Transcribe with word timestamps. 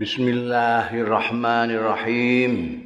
بسم 0.00 0.28
الله 0.28 1.00
الرحمن 1.00 1.70
الرحيم 1.70 2.84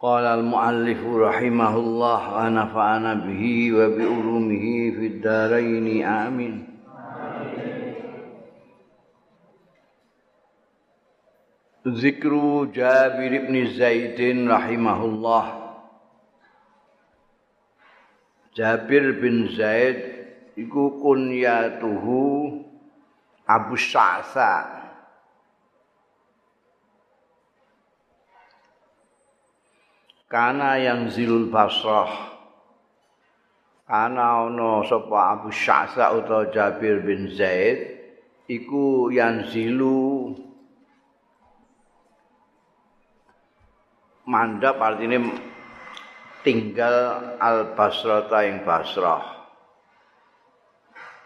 قال 0.00 0.24
المؤلف 0.24 1.00
رحمه 1.06 1.76
الله 1.76 2.46
أنا 2.46 2.66
فأنا 2.66 3.14
به 3.14 3.72
وبأرومه 3.72 4.64
في 4.96 5.06
الدارين 5.06 6.04
آمين 6.06 6.68
ذكر 11.88 12.64
جابر 12.64 13.38
بن 13.38 13.66
زيد 13.66 14.48
رحمه 14.50 15.04
الله 15.04 15.74
جابر 18.56 19.10
بن 19.10 19.48
زيد 19.48 20.00
يقول 20.56 20.92
كنياته 21.02 22.63
Abu 23.44 23.76
Sya'sa 23.76 24.84
Kana 30.34 30.82
yang 30.82 31.06
zilul 31.14 31.46
basrah. 31.46 32.10
Kana 33.86 34.50
ono 34.50 34.82
sapa 34.82 35.38
Abu 35.38 35.54
Sya'sa 35.54 36.10
utawa 36.10 36.50
Jabir 36.50 37.06
bin 37.06 37.30
Zaid. 37.30 38.02
Iku 38.50 39.14
yang 39.14 39.46
zilu 39.46 40.34
mandap 44.26 44.82
artinya 44.82 45.22
tinggal 46.42 46.96
al 47.38 47.78
basrata 47.78 48.42
yang 48.42 48.66
basrah 48.66 49.33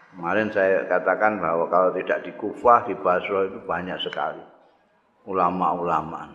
Kemarin 0.09 0.49
saya 0.49 0.89
katakan 0.89 1.37
bahwa 1.37 1.69
kalau 1.69 1.93
tidak 1.93 2.25
di 2.25 2.33
Kufah, 2.33 2.89
di 2.89 2.97
Basra 2.97 3.45
itu 3.45 3.61
banyak 3.61 3.99
sekali 4.01 4.41
ulama-ulama. 5.29 6.33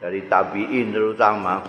Dari 0.00 0.26
tabi'in 0.26 0.90
terutama. 0.90 1.60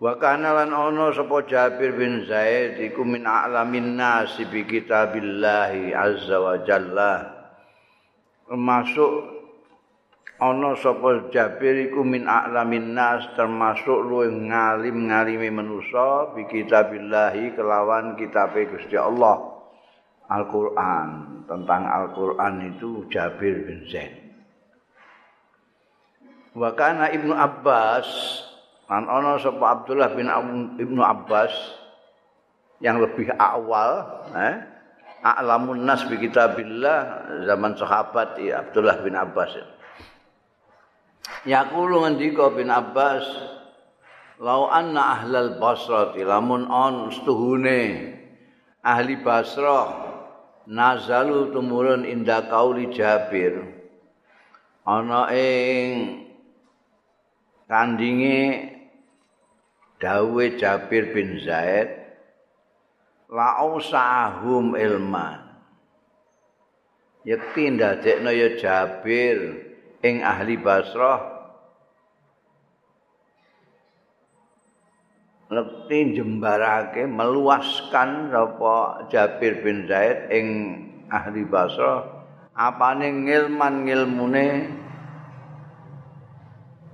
Wa 0.00 0.16
kana 0.16 0.56
lan 0.56 0.72
ono 0.72 1.12
sapa 1.12 1.44
Jabir 1.44 1.92
bin 1.92 2.24
Zaid 2.24 2.80
iku 2.80 3.04
min 3.04 3.24
a'lamin 3.28 4.00
nas 4.00 4.32
bi 4.48 4.64
kitabillahi 4.64 5.92
azza 5.92 6.40
wa 6.40 6.56
jalla. 6.64 7.14
Termasuk 8.48 9.39
ono 10.40 10.72
sapa 10.80 11.28
Jabir 11.28 11.92
iku 11.92 12.00
min 12.00 12.24
a'lamin 12.24 12.96
nas 12.96 13.28
termasuk 13.36 14.00
luwih 14.08 14.32
ngalim-ngalime 14.32 15.52
manusa 15.52 16.32
bi 16.32 16.48
kitabillahi 16.48 17.52
kelawan 17.52 18.16
kitabe 18.16 18.66
Gusti 18.72 18.96
Allah. 18.96 19.60
Al-Quran 20.30 21.42
tentang 21.50 21.82
Al-Quran 21.90 22.72
itu 22.72 23.04
Jabir 23.10 23.66
bin 23.66 23.84
Zaid. 23.90 24.14
Wakana 26.54 27.10
Ibnu 27.10 27.34
Abbas 27.34 28.06
an 28.90 29.06
ono 29.06 29.38
sapa 29.38 29.82
Abdullah 29.82 30.14
bin 30.14 30.30
Ibnu 30.78 31.02
Abbas 31.02 31.52
yang 32.82 32.98
lebih 32.98 33.30
awal 33.36 34.24
eh 34.34 34.56
A'lamun 35.20 35.84
nas 35.84 36.08
bi 36.08 36.16
kitabillah 36.16 37.28
zaman 37.44 37.76
sahabat 37.76 38.40
ya, 38.40 38.64
Abdullah 38.64 39.04
bin 39.04 39.12
Abbas. 39.12 39.52
Yaqulu 41.48 42.04
ngendika 42.04 42.52
bin 42.52 42.68
Abbas 42.68 43.24
lau 44.40 44.68
anna 44.68 45.20
ahlal 45.20 45.56
basrati 45.56 46.24
lamun 46.24 46.68
on 46.68 47.08
stuhune 47.12 48.16
ahli 48.84 49.20
Basrah 49.20 50.16
nazalu 50.68 51.52
tumurun 51.52 52.04
inda 52.08 52.48
kauli 52.48 52.92
Jabir. 52.92 53.60
Ana 54.84 55.28
ing 55.32 56.24
kandinge 57.68 58.72
dawe 60.00 60.44
Jabir 60.56 61.12
bin 61.12 61.36
Zaid 61.40 61.88
la'usahum 63.28 64.76
ilman. 64.76 65.40
Yakti 67.28 67.76
ndadekno 67.76 68.32
ya 68.32 68.56
Jabir 68.56 69.69
ing 70.00 70.24
ahli 70.24 70.56
Basrah. 70.60 71.40
Lekti 75.50 76.14
jembarake 76.14 77.10
meluaskan 77.10 78.30
apa 78.30 79.10
Jabir 79.10 79.66
bin 79.66 79.90
Zaid 79.90 80.30
ing 80.30 80.46
ahli 81.10 81.42
Basra 81.42 82.06
apane 82.54 83.08
ngilman 83.26 83.74
ngilmune? 83.82 84.48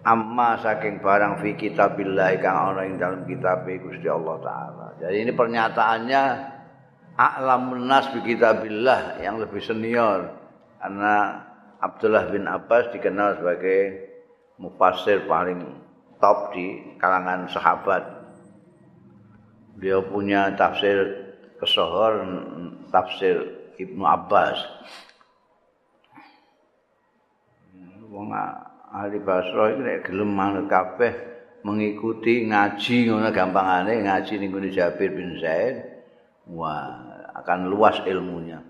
Amma 0.06 0.54
saking 0.62 1.02
barang 1.02 1.42
fi 1.42 1.58
kitabillah 1.58 2.38
kang 2.38 2.72
ana 2.72 2.86
ing 2.86 2.94
dalam 2.94 3.26
kitab 3.26 3.66
Gusti 3.66 4.06
Allah 4.06 4.38
taala. 4.38 4.86
Jadi 5.02 5.26
ini 5.26 5.32
pernyataannya 5.34 6.22
a'lamun 7.18 7.90
nas 7.90 8.14
bi 8.14 8.22
kitabillah 8.22 9.18
yang 9.18 9.42
lebih 9.42 9.58
senior. 9.58 10.30
Karena 10.78 11.42
Abdullah 11.80 12.32
bin 12.32 12.48
Abbas 12.48 12.88
dikenal 12.92 13.40
sebagai 13.40 14.08
mufassir 14.56 15.28
paling 15.28 15.60
top 16.16 16.56
di 16.56 16.96
kalangan 16.96 17.44
sahabat. 17.52 18.02
Dia 19.76 20.00
punya 20.00 20.56
tafsir 20.56 21.28
kesohor 21.60 22.24
tafsir 22.88 23.36
Ibnu 23.76 24.04
Abbas. 24.08 24.56
Wong 28.08 28.32
ahli 28.96 29.20
Basra 29.20 29.76
iki 29.76 29.82
nek 29.84 29.98
gelem 30.08 30.32
manut 30.32 30.72
kabeh 30.72 31.12
mengikuti 31.60 32.48
ngaji 32.48 33.10
ngono 33.12 33.28
gampangane 33.34 34.06
ngaji 34.06 34.40
ning 34.40 34.54
Jabir 34.72 35.12
bin 35.12 35.36
Zaid 35.36 35.82
wah 36.48 36.96
akan 37.36 37.68
luas 37.68 38.00
ilmunya 38.06 38.62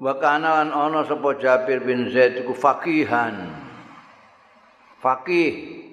wa 0.00 0.18
kana 0.18 0.66
ana 0.66 1.06
sapa 1.06 1.38
Jabir 1.38 1.86
bin 1.86 2.10
Zaid 2.10 2.42
iku 2.42 2.50
faqihan 2.50 3.54
faqih 4.98 5.86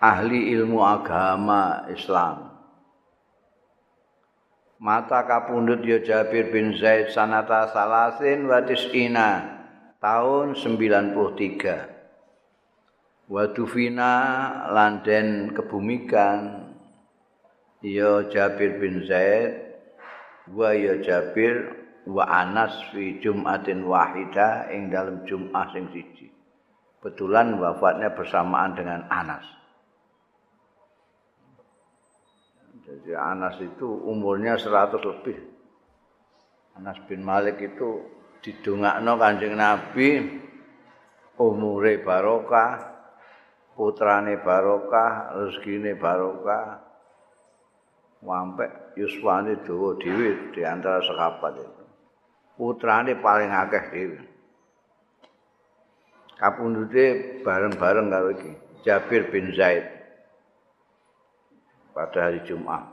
ahli 0.00 0.52
ilmu 0.52 0.84
agama 0.84 1.88
Islam. 1.92 2.54
Mata 4.84 5.24
kapundut 5.24 5.80
ya 5.80 5.96
Jabir 6.04 6.52
bin 6.52 6.76
Zaid 6.76 7.08
sanata 7.08 7.72
salasin 7.72 8.44
wa 8.44 8.60
tis'ina 8.60 9.40
tahun 9.96 10.52
93. 10.52 11.16
Wa 13.24 13.48
tufina 13.56 14.12
landen 14.68 15.56
kebumikan 15.56 16.68
ya 17.80 18.28
Jabir 18.28 18.76
bin 18.76 19.08
Zaid 19.08 19.72
wa 20.52 20.76
ya 20.76 21.00
Jabir 21.00 21.83
wa 22.04 22.24
Anas 22.28 22.92
fi 22.92 23.16
Jum'atin 23.20 23.88
wahida 23.88 24.68
ing 24.68 24.92
dalam 24.92 25.24
Jum'ah 25.24 25.72
sing 25.72 25.88
siji. 25.92 26.28
Betulan 27.00 27.56
wafatnya 27.60 28.12
bersamaan 28.12 28.76
dengan 28.76 29.04
Anas. 29.12 29.44
Jadi 32.84 33.16
Anas 33.16 33.56
itu 33.64 33.88
umurnya 34.04 34.60
100 34.60 35.00
lebih. 35.00 35.38
Anas 36.76 37.00
bin 37.08 37.24
Malik 37.24 37.60
itu 37.60 38.04
didongakno 38.44 39.16
Kanjeng 39.16 39.56
Nabi 39.56 40.40
umure 41.40 41.98
barokah, 42.04 42.76
putrane 43.72 44.38
barokah, 44.44 45.32
rezekine 45.38 45.96
barokah. 45.96 46.84
Wampe 48.24 48.96
yuswane 48.96 49.60
dawa 49.64 50.00
dhewe 50.00 50.48
di 50.56 50.64
antara 50.64 50.96
sekapat 51.04 51.60
itu. 51.60 51.73
Putrane 52.54 53.18
paling 53.18 53.50
akeh 53.50 53.84
dhewe. 53.90 54.20
Kapundhute 56.38 57.40
bareng-bareng 57.42 58.10
karo 58.10 58.30
iki, 58.34 58.52
Jabir 58.82 59.30
bin 59.30 59.54
Zaid. 59.54 59.94
pada 61.94 62.28
hari 62.28 62.42
Jumat. 62.42 62.90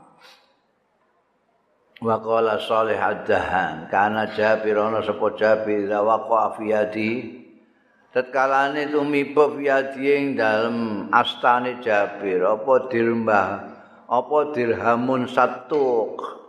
Wa 2.02 2.18
qala 2.22 2.62
Salih 2.62 2.98
ad-Dahan, 2.98 3.90
kana 3.90 4.30
Jabir 4.34 4.78
ana 4.78 5.02
sapa 5.02 5.34
Jabir 5.34 5.90
waqa 5.90 6.58
fi 6.58 6.64
yadi. 6.70 7.12
Tatkalane 8.14 8.90
tumiba 8.90 9.50
fi 9.54 9.62
yadi 9.70 10.02
ing 10.06 10.26
dalem 10.38 11.10
astane 11.10 11.82
Jabir, 11.82 12.46
apa 12.46 12.90
dirembah, 12.90 13.48
apa 14.06 14.38
dirhamun 14.54 15.26
satuk. 15.30 16.41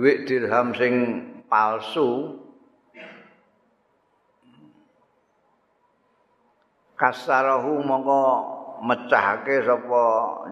Duit 0.00 0.24
dirham 0.24 0.72
sing 0.72 0.94
palsu 1.44 2.40
kasarahu 6.96 7.84
mongko 7.84 8.24
mecahake 8.80 9.60
sapa 9.60 10.04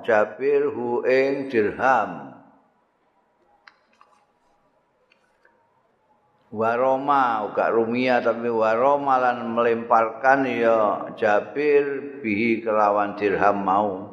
Jabir 0.05 0.69
hu 0.69 1.01
ing 1.09 1.49
dirham. 1.49 2.37
Waroma 6.53 7.49
uga 7.49 7.73
rumia 7.73 8.21
tapi 8.21 8.53
waroma 8.53 9.17
lan 9.17 9.49
melemparkan 9.57 10.45
ya 10.45 11.09
Jabir 11.17 12.21
bihi 12.21 12.61
kelawan 12.61 13.17
dirham 13.17 13.65
mau. 13.65 14.13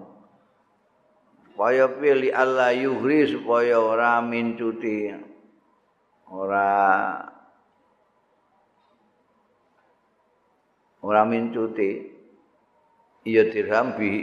Supaya 1.44 1.92
pilih 1.92 2.32
Allah 2.32 2.72
yuhri 2.72 3.28
supaya 3.28 3.84
ora 3.84 4.24
mincuti 4.24 5.25
ora 6.36 6.68
ora 11.00 11.22
mincuti 11.24 12.12
iya 13.24 13.48
dirham 13.48 13.96
bihi 13.96 14.22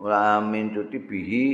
ora 0.00 0.40
mincuti 0.40 0.96
bihi 0.96 1.46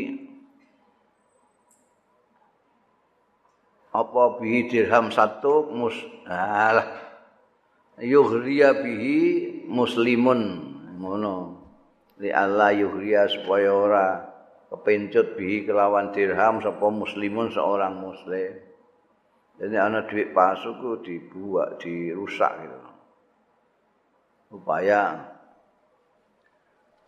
apa 3.91 4.23
bihi 4.39 4.71
dirham 4.71 5.11
satu 5.11 5.75
mus 5.75 5.99
alah 6.31 6.87
yuhriya 7.99 8.79
bihi 8.79 9.19
muslimun 9.67 10.41
ngono 11.03 11.59
li 12.23 12.31
Allah 12.31 12.71
yuhriya 12.71 13.27
supaya 13.27 13.75
ora 13.75 14.06
kepencut 14.71 15.35
bihi 15.35 15.67
kelawan 15.67 16.15
dirham 16.15 16.62
sapa 16.62 16.87
muslimun 16.87 17.50
seorang 17.50 17.99
muslim 17.99 18.69
jadi 19.58 19.75
ana 19.75 20.06
duit 20.06 20.31
palsu 20.31 20.78
ku 20.78 21.02
dibuat 21.02 21.82
dirusak 21.82 22.52
gitu 22.62 22.78
supaya 24.49 25.28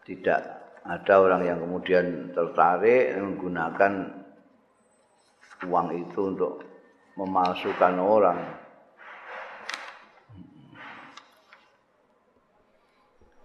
tidak 0.02 0.60
ada 0.84 1.14
orang 1.20 1.42
yang 1.46 1.58
kemudian 1.62 2.34
tertarik 2.34 3.14
menggunakan 3.16 3.92
uang 5.68 5.88
itu 5.92 6.20
untuk 6.24 6.64
memalsukan 7.20 7.94
orang. 8.00 8.40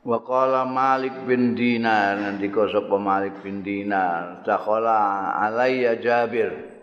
Wa 0.05 0.21
qala 0.21 0.69
Malik 0.69 1.25
bin 1.25 1.57
Dinar 1.57 2.21
nanti 2.21 2.45
sapa 2.53 2.95
Malik 3.01 3.41
bin 3.41 3.65
Dinar 3.65 4.45
dakhala 4.45 5.33
alayya 5.41 5.97
Jabir 5.97 6.74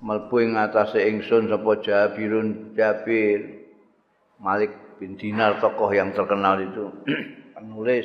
mlebu 0.00 0.44
ing 0.44 0.52
atase 0.60 1.00
ingsun 1.08 1.48
sapa 1.48 1.80
Jabirun 1.80 2.76
Jabir 2.76 3.64
Malik 4.36 4.72
bin 5.00 5.16
Dinar 5.16 5.56
tokoh 5.60 5.88
yang 5.88 6.12
terkenal 6.12 6.60
itu 6.60 6.92
penulis. 7.56 8.04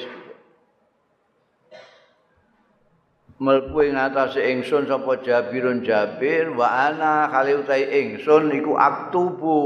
Mlebu 3.42 3.78
ing 3.84 3.98
atase 4.00 4.40
ingsun 4.40 4.88
sapa 4.88 5.20
Jabirun 5.20 5.84
Jabir 5.84 6.56
wa 6.56 6.68
ana 6.68 7.28
kali 7.28 7.60
utahe 7.60 7.84
ingsun 7.90 8.56
iku 8.56 8.80
aktubu 8.80 9.60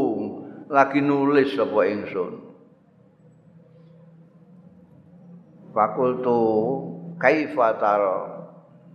lagi 0.71 1.05
nulis 1.05 1.53
sapa 1.53 1.81
ingsun. 1.85 2.33
Fakultu 5.75 6.39
kaifa 7.19 7.75
taro 7.77 8.34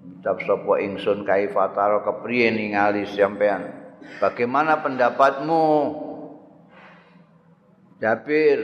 ucap 0.00 0.41
sapa 0.44 0.73
ingsun 0.81 1.25
kaifa 1.29 1.73
taro 1.76 2.05
kepriye 2.05 2.52
ningali 2.52 3.05
sampean 3.08 3.69
bagaimana 4.20 4.81
pendapatmu 4.81 5.62
Jabir 8.00 8.61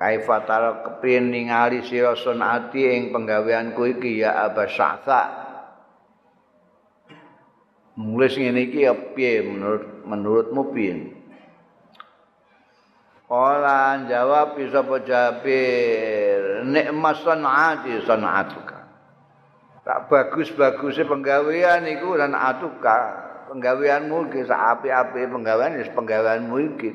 Kaifa 0.00 0.48
tara 0.48 0.80
kepin 0.80 1.28
ningali 1.28 1.84
sira 1.84 2.16
sunati 2.16 2.88
ing 2.88 3.12
penggaweanku 3.12 3.84
iki 3.84 4.24
ya 4.24 4.48
Aba 4.48 4.64
Sa'sa. 4.64 5.22
Ngene 8.00 8.64
iki 8.64 8.88
ya 8.88 8.96
piye 8.96 9.44
menurut 9.44 10.00
menurutmu 10.08 10.72
piye? 10.72 11.20
Kala 13.28 14.08
jawab 14.08 14.56
sapa 14.72 15.04
Jabir, 15.04 16.64
nikmat 16.64 17.20
sanati 17.20 18.00
sanatuka. 18.00 18.79
Tak 19.80 20.12
bagus-bagusnya 20.12 21.08
penggawean 21.08 21.88
iku 21.88 22.16
dan 22.20 22.36
atuka. 22.36 23.28
Penggaweanmu 23.48 24.30
iki 24.30 24.46
sak 24.46 24.78
apik-apik 24.78 25.26
penggawean 25.26 25.80
wis 25.80 25.90
penggaweanmu 25.90 26.56
iki. 26.76 26.90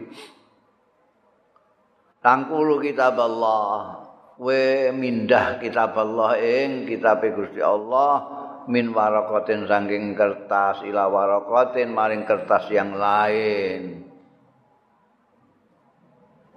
tangkulu 2.26 2.82
kitab 2.82 3.22
Allah 3.22 4.02
we 4.42 4.90
mindah 4.90 5.62
kitab 5.62 5.94
Allah 5.94 6.42
ing 6.42 6.90
kitab 6.90 7.22
Gusti 7.22 7.62
Allah 7.62 8.26
min 8.66 8.90
waraqatin 8.90 9.70
saking 9.70 10.18
kertas 10.18 10.82
ila 10.90 11.06
waraqatin 11.06 11.94
maring 11.94 12.26
kertas 12.26 12.66
yang 12.74 12.98
lain 12.98 14.10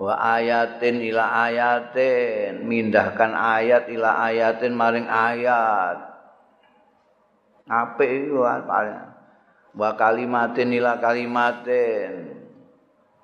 wa 0.01 0.17
ayatin 0.41 1.05
ila 1.05 1.53
ayatin 1.53 2.65
mindahkan 2.65 3.37
ayat 3.37 3.93
ila 3.93 4.25
ayatin 4.25 4.73
maring 4.73 5.05
ayat 5.05 6.18
apik 7.69 8.09
iku 8.09 8.43
paling. 8.65 8.99
Wa 9.77 9.95
kalimatin 9.95 10.75
ila 10.75 10.99
kalimatin. 10.99 12.35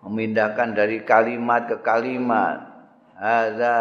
Memindahkan 0.05 0.77
dari 0.77 1.03
kalimat 1.03 1.65
ke 1.65 1.81
kalimat. 1.81 2.61
Hadza 3.17 3.79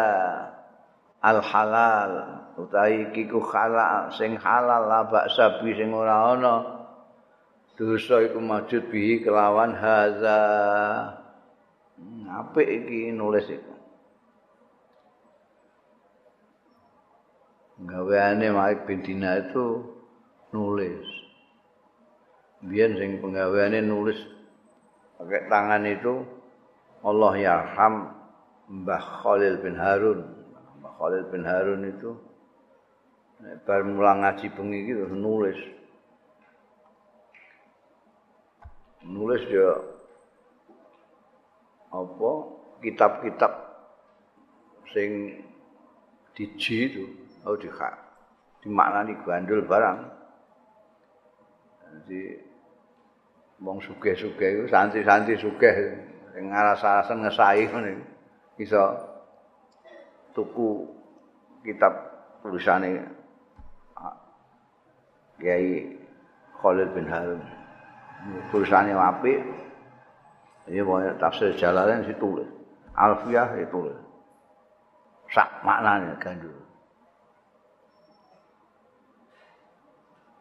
al 1.20 1.40
halal 1.44 2.12
utawi 2.56 3.12
iku 3.12 3.42
halal 3.50 4.14
sing 4.14 4.38
halal 4.38 4.86
la 4.86 5.04
baksa 5.04 5.58
bi 5.58 5.74
sing 5.74 5.90
ora 5.90 6.36
ana 6.36 6.56
dosa 7.74 8.22
iku 8.22 8.38
majud 8.40 8.88
bihi 8.88 9.20
kelawan 9.20 9.76
hadza. 9.76 10.40
Apik 12.34 12.66
iki 12.66 13.14
nulis 13.14 13.46
iku. 13.46 13.74
Gaweane 17.84 18.48
Malik 18.54 18.86
bin 18.86 19.02
Dina 19.02 19.38
itu 19.38 19.93
nulis 20.54 21.02
biyen 22.62 22.94
sing 22.94 23.18
penggaweane 23.18 23.82
nulis 23.82 24.16
pakai 25.18 25.50
tangan 25.50 25.82
itu 25.90 26.22
Allah 27.04 27.32
yarham 27.36 27.94
Mbah 28.64 29.20
Khalil 29.20 29.60
bin 29.60 29.76
Harun. 29.76 30.24
Mbah 30.80 30.92
Khalil 30.96 31.24
bin 31.28 31.44
Harun 31.44 31.84
itu 31.84 32.16
bar 33.68 33.84
mulang 33.84 34.24
ngaji 34.24 34.48
bengi 34.56 34.88
nulis. 35.12 35.58
Nulis 39.04 39.42
ya 39.52 39.70
apa 41.92 42.30
kitab-kitab 42.80 43.52
sing 44.96 45.44
diji 46.32 46.88
itu 46.88 47.04
oh 47.44 47.60
di 47.60 47.68
dimaknani 48.64 49.12
gandul 49.28 49.60
barang. 49.68 50.08
Jadi 51.94 52.22
wong 53.62 53.78
sugih-sugih 53.78 54.48
iku 54.58 54.64
santri-santri 54.66 55.38
sugih. 55.38 55.74
Sing 56.34 56.50
ngaras-arasen 56.50 57.22
ngesahi 57.22 57.70
ngene 57.70 57.92
iso 58.58 58.82
tuku 60.34 60.90
kitab 61.62 61.94
tulisane 62.42 63.06
Kiai 65.38 65.94
Khalid 66.58 66.90
bin 66.94 67.06
Harun. 67.06 67.42
Tulisane 68.50 68.94
apik. 68.94 69.38
Ini 70.64 70.80
banyak 70.80 71.20
tafsir 71.20 71.52
jalalan 71.60 72.06
ditulis. 72.08 72.48
Alfiah 72.96 73.52
ditulis. 73.54 73.98
Sak 75.30 75.60
maknanya 75.66 76.16
gandul 76.22 76.63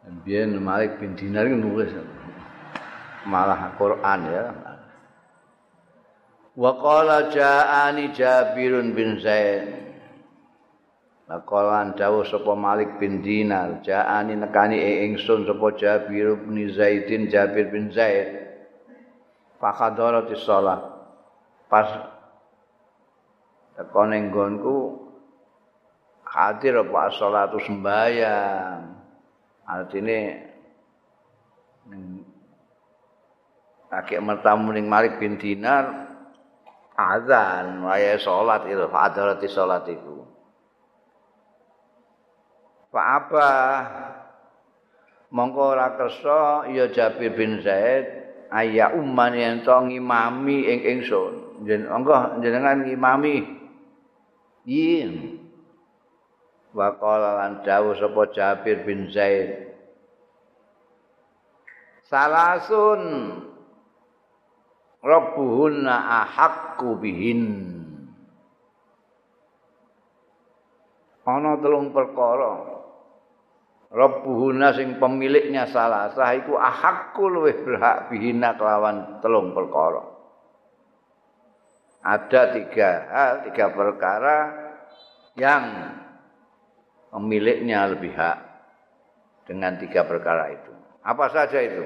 Biar 0.04 0.52
Malik 0.52 1.00
bin 1.00 1.16
Dinar 1.16 1.48
nulis 1.48 1.92
malah 3.24 3.72
Quran 3.80 4.20
ya. 4.28 4.46
Wa 6.54 6.72
qala 6.76 7.32
ja'ani 7.32 8.12
Jabirun 8.12 8.92
bin 8.92 9.18
Zaid. 9.24 9.84
Laqalan 11.24 11.96
dawuh 11.96 12.28
sapa 12.28 12.52
Malik 12.52 13.00
bin 13.00 13.24
Dinar, 13.24 13.80
ja'ani 13.80 14.36
nekani 14.36 15.08
ingsun 15.08 15.48
sapa 15.48 15.72
Jabir 15.80 16.36
bin 16.36 16.68
Zaidin 16.68 17.32
Jabir 17.32 17.72
bin 17.72 17.88
Zaid. 17.90 18.44
Fakadharati 19.58 20.36
shalah. 20.36 20.84
Pas 21.72 21.90
tekone 23.80 24.30
nggonku 24.30 25.00
hadir 26.28 26.84
apa 26.84 27.08
salatu 27.16 27.58
sembahyang. 27.64 29.03
Artine 29.64 30.20
kakek 33.92 34.24
mertamu 34.24 34.72
ning 34.72 34.88
Malik 34.88 35.20
bin 35.20 35.40
Dinar 35.40 36.10
azan 36.96 37.84
waya 37.84 38.20
salat 38.20 38.68
itu 38.70 38.86
fadarati 38.90 39.48
salat 39.50 39.86
itu 39.90 40.26
fa 42.94 43.02
apa 43.18 43.50
mongko 45.34 45.62
ora 45.74 45.98
kersa 45.98 46.70
ya 46.70 46.88
Jabir 46.94 47.34
bin 47.34 47.60
Zaid 47.66 48.24
ayya 48.54 48.94
umman 48.94 49.34
yen 49.34 49.66
to 49.66 49.74
ngimami 49.74 50.70
ing 50.70 50.80
ingsun. 50.86 51.66
Jenengan 51.66 52.86
ngimami. 52.86 53.66
Yin 54.64 55.43
wa 56.74 56.98
qala 56.98 57.30
lan 57.40 57.52
dawuh 57.62 57.94
sapa 57.96 58.22
Jabir 58.34 58.84
bin 58.84 59.14
Zaid. 59.14 59.72
Salasun 62.10 63.02
rabbuhunna 65.02 65.94
ahaqqu 65.94 66.98
bihin. 67.00 67.42
Ana 71.24 71.56
telung 71.62 71.96
perkara. 71.96 72.76
Rabbuhuna 73.94 74.74
sing 74.74 74.98
pemiliknya 74.98 75.70
salah 75.70 76.10
sah 76.18 76.34
iku 76.34 76.58
ahaqqu 76.58 77.24
luwih 77.30 77.62
berhak 77.62 78.10
bihina 78.10 78.58
kelawan 78.58 79.22
telung 79.22 79.54
perkara. 79.54 80.02
Ada 82.04 82.58
tiga 82.58 82.90
hal, 83.08 83.34
tiga 83.48 83.72
perkara 83.72 84.38
yang 85.40 85.64
pemiliknya 87.14 87.94
lebih 87.94 88.10
hak 88.18 88.38
dengan 89.46 89.78
tiga 89.78 90.02
perkara 90.10 90.50
itu. 90.50 90.74
Apa 91.06 91.30
saja 91.30 91.62
itu? 91.62 91.86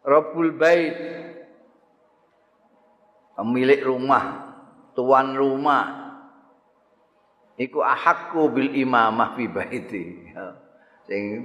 Rabbul 0.00 0.56
bait 0.56 0.96
pemilik 3.36 3.80
rumah, 3.84 4.24
tuan 4.96 5.36
rumah 5.36 5.84
iku 7.60 7.84
ahaqqu 7.84 8.48
bil 8.48 8.72
imamah 8.72 9.36
fi 9.36 9.44
baiti. 9.44 10.04
sing 11.08 11.44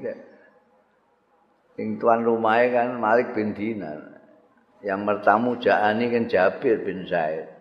sing 1.75 1.99
tuan 1.99 2.23
rumahnya 2.23 2.67
kan 2.71 2.89
Malik 2.95 3.35
bin 3.35 3.51
Dinar 3.51 4.23
yang 4.79 5.03
mertamu 5.03 5.59
Ja'ani 5.59 6.07
kan 6.07 6.31
Jabir 6.31 6.87
bin 6.87 7.03
Zaid 7.03 7.58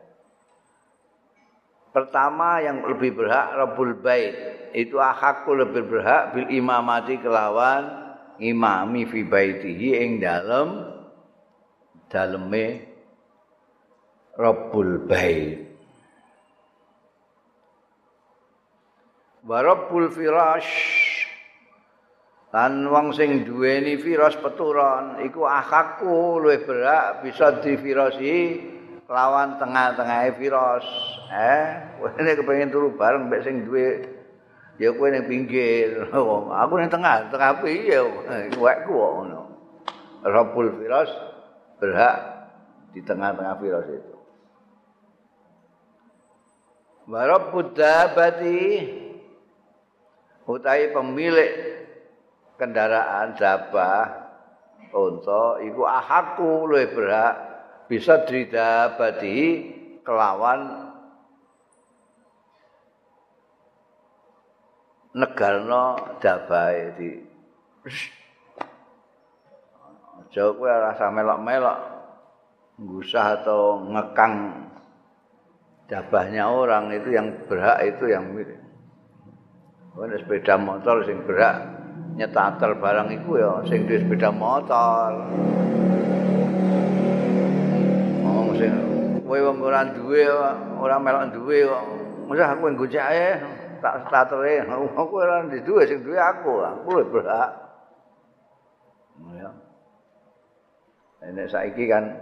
pertama 1.98 2.62
yang 2.62 2.86
lebih 2.86 3.18
berhak 3.18 3.58
Rabbul 3.58 3.98
Bait. 3.98 4.34
Itu 4.70 5.02
akhaku 5.02 5.58
lebih 5.58 5.82
berhak 5.90 6.30
bil 6.30 6.46
imamati 6.46 7.18
kelawan 7.18 8.14
imami 8.38 9.02
fi 9.10 9.26
baitihi 9.26 9.98
ing 9.98 10.22
dalem 10.22 10.86
daleme 12.06 12.86
Rabbul 14.38 15.10
Bait. 15.10 15.66
Wa 19.42 19.58
Rabbul 19.58 20.14
Firash. 20.14 20.70
Lan 22.54 22.86
wong 22.86 23.12
sing 23.12 23.44
duweni 23.44 23.98
virus 24.00 24.38
peturon 24.38 25.20
iku 25.20 25.44
akhaku 25.44 26.40
luwih 26.40 26.64
berak 26.64 27.20
bisa 27.26 27.60
divirosi 27.60 28.36
lawan 29.08 29.56
tengah-tengah 29.56 30.36
virus. 30.36 30.86
Eh, 31.32 31.66
nek 32.20 32.38
kepengin 32.44 32.68
turu 32.68 32.92
bareng 32.92 33.32
mbek 33.32 33.40
sing 33.40 33.64
duwe 33.64 34.04
ya 34.76 34.92
kowe 34.92 35.08
ning 35.08 35.24
pinggir. 35.24 36.12
Aku 36.12 36.72
ning 36.76 36.92
tengah, 36.92 37.32
tengah 37.32 37.64
piye? 37.64 37.98
Kok 38.52 38.84
ngono. 38.86 39.42
Rabbul 40.22 40.76
virus 40.76 41.08
berhak 41.80 42.16
di 42.92 43.00
tengah-tengah 43.00 43.54
virus 43.64 43.86
itu. 43.88 44.16
Warabbud 47.08 47.72
dabati 47.72 48.60
utai 50.44 50.92
pemilik 50.92 51.52
kendaraan 52.60 53.32
dabah 53.32 54.28
unta 54.92 55.64
iku 55.64 55.88
ahaku 55.88 56.68
luwih 56.68 56.92
berhak 56.92 57.47
bisa 57.88 58.22
dridabati 58.28 59.38
kelawan 60.04 60.92
negarno 65.16 66.16
dabah 66.20 66.94
di 66.94 67.10
Aja 70.28 70.44
kowe 70.52 70.68
rasa 70.68 71.08
melok-melok 71.08 71.78
ngusah 72.76 73.40
atau 73.40 73.80
ngekang 73.80 74.68
dabahnya 75.88 76.52
orang 76.52 76.92
itu 76.92 77.16
yang 77.16 77.32
berhak 77.48 77.80
itu 77.88 78.12
yang 78.12 78.36
mirip. 78.36 78.60
Kalau 79.96 80.14
sepeda 80.20 80.54
motor 80.60 81.00
sing 81.08 81.24
berhak 81.24 81.64
nyetater 82.20 82.76
barang 82.76 83.08
iku 83.18 83.40
ya 83.40 83.52
sing 83.66 83.88
duwe 83.88 84.04
sepeda 84.04 84.28
motor. 84.28 85.10
Sing 88.58 88.74
kowe 89.22 89.38
wong 89.38 89.58
ora 89.62 89.86
duwe 89.86 90.26
ora 90.82 90.98
melok 90.98 91.30
duwe 91.30 91.62
kok. 91.62 91.84
Masa 92.26 92.52
aku 92.52 92.84
ae 92.98 93.28
tak 93.78 93.94
statere. 94.10 94.66
Aku 94.66 95.14
ora 95.14 95.46
duwe 95.46 95.82
sing 95.86 96.02
duwe 96.02 96.18
aku. 96.18 96.58
Aku 96.66 96.90
berhak. 97.08 97.50
Ya. 99.38 99.50
Nek 101.30 101.50
saiki 101.50 101.86
kan 101.86 102.18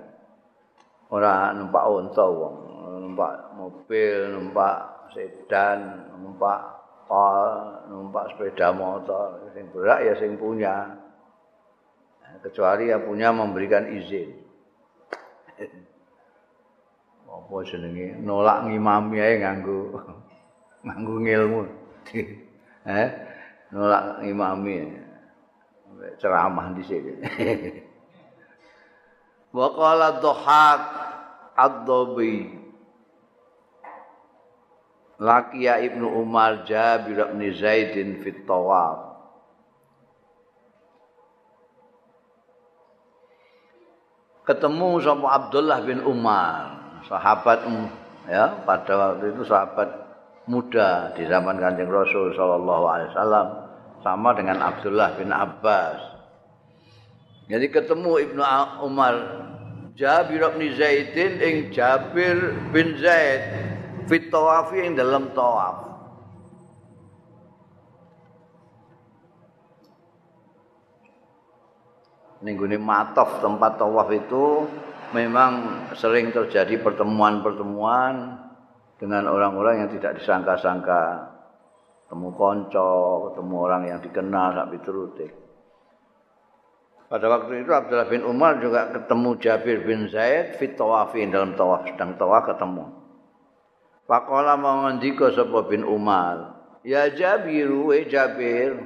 ora 1.12 1.52
numpak 1.52 1.84
unta 1.84 2.24
wong, 2.24 2.56
numpak 3.00 3.32
mobil, 3.56 4.32
numpak 4.32 5.08
sedan, 5.12 6.08
numpak 6.16 6.76
kapal, 7.06 7.86
numpak 7.86 8.34
sepeda 8.34 8.74
motor, 8.74 9.46
sing 9.54 9.70
berak 9.70 10.02
ya 10.02 10.14
sing 10.18 10.34
punya. 10.34 10.98
Kecuali 12.42 12.90
yang 12.90 13.06
punya 13.06 13.30
memberikan 13.30 13.86
izin. 13.86 14.45
Apa 17.36 17.60
jenenge? 17.68 18.16
Nolak 18.24 18.64
ngimami 18.64 19.16
ae 19.20 19.34
nganggo 19.44 20.00
nganggo 20.80 21.20
ilmu. 21.20 21.60
eh? 22.88 23.08
Nolak 23.76 24.24
ngimami. 24.24 25.04
Ceramah 26.16 26.72
di 26.72 26.82
sini. 26.84 27.12
Wa 29.56 29.72
qala 29.72 30.20
dhahak 30.20 30.80
ad-dhabi 31.56 32.66
Lakia 35.16 35.80
Ibnu 35.80 36.12
Umar 36.12 36.68
Jabir 36.68 37.32
bin 37.32 37.48
Zaidin 37.56 38.20
fit 38.20 38.44
tawaf. 38.44 39.16
Ketemu 44.44 45.00
sama 45.02 45.40
Abdullah 45.40 45.80
bin 45.82 46.04
Umar, 46.04 46.75
sahabat 47.06 47.62
ya 48.26 48.62
pada 48.66 48.92
waktu 48.94 49.34
itu 49.34 49.42
sahabat 49.46 49.88
muda 50.46 51.14
di 51.14 51.26
zaman 51.26 51.58
Kanjeng 51.58 51.90
Rasul 51.90 52.34
sallallahu 52.34 52.84
alaihi 52.86 53.10
wasallam 53.14 53.46
sama 54.02 54.30
dengan 54.38 54.62
Abdullah 54.62 55.18
bin 55.18 55.30
Abbas. 55.34 55.98
Jadi 57.46 57.66
ketemu 57.70 58.30
Ibnu 58.30 58.42
Umar 58.82 59.14
Jabir 59.94 60.42
bin 60.54 60.74
Zaidin 60.74 61.32
ing 61.38 61.54
Jabir 61.70 62.54
bin 62.74 62.98
Zaid 62.98 63.42
fit 64.10 64.30
tawafi 64.30 64.82
ing 64.82 64.98
dalam 64.98 65.30
tawaf. 65.34 65.86
Ninggune 72.44 72.76
matof 72.76 73.40
tempat 73.40 73.80
tawaf 73.80 74.12
itu 74.12 74.68
memang 75.12 75.52
sering 75.94 76.32
terjadi 76.34 76.80
pertemuan-pertemuan 76.82 78.42
dengan 78.96 79.28
orang-orang 79.28 79.84
yang 79.84 79.90
tidak 79.92 80.18
disangka-sangka. 80.18 81.34
Ketemu 82.06 82.28
konco, 82.38 82.90
ketemu 83.30 83.54
orang 83.58 83.82
yang 83.90 83.98
dikenal 83.98 84.54
sampai 84.54 84.78
terutik. 84.82 85.32
Pada 87.06 87.26
waktu 87.30 87.62
itu 87.62 87.70
Abdullah 87.70 88.10
bin 88.10 88.26
Umar 88.26 88.58
juga 88.58 88.90
ketemu 88.90 89.38
Jabir 89.38 89.78
bin 89.86 90.10
Zaid 90.10 90.58
fit 90.58 90.74
tawafi 90.74 91.22
dalam 91.30 91.54
tawaf 91.54 91.86
sedang 91.86 92.18
tawaf 92.18 92.50
ketemu. 92.50 92.90
Pakola 94.06 94.58
mau 94.58 94.86
sapa 95.34 95.58
bin 95.66 95.82
Umar. 95.86 96.54
Ya 96.86 97.10
Jabir, 97.10 97.70
we 97.70 98.06
Jabir. 98.06 98.78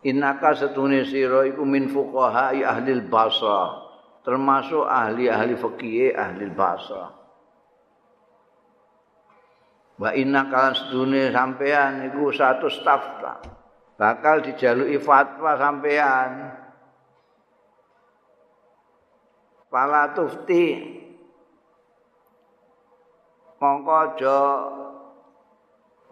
Innaka 0.00 0.56
setune 0.56 1.04
sira 1.04 1.44
iku 1.44 1.64
min 1.64 1.92
fuqaha 1.92 2.56
ahli 2.56 3.04
Basra. 3.04 3.89
Termasuk 4.20 4.84
ahli-ahli 4.84 5.56
fikih 5.56 6.12
ahli 6.12 6.44
Basra. 6.52 7.08
Wa 10.00 10.12
inna 10.16 10.48
kalan 10.48 10.76
setune 10.76 11.32
sampean 11.32 12.08
iku 12.08 12.32
satu 12.32 12.68
staf 12.68 13.20
bakal 13.96 14.44
dijaluki 14.44 15.00
fatwa 15.00 15.56
sampean. 15.56 16.30
Pala 19.70 20.10
tufti 20.16 20.64
mongko 23.60 23.92
aja 23.92 24.38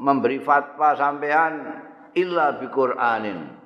memberi 0.01 0.39
fatwa 0.41 0.95
sampean 0.95 1.53
illa 2.15 2.57
bi 2.57 2.69
Qur'anin 2.71 3.58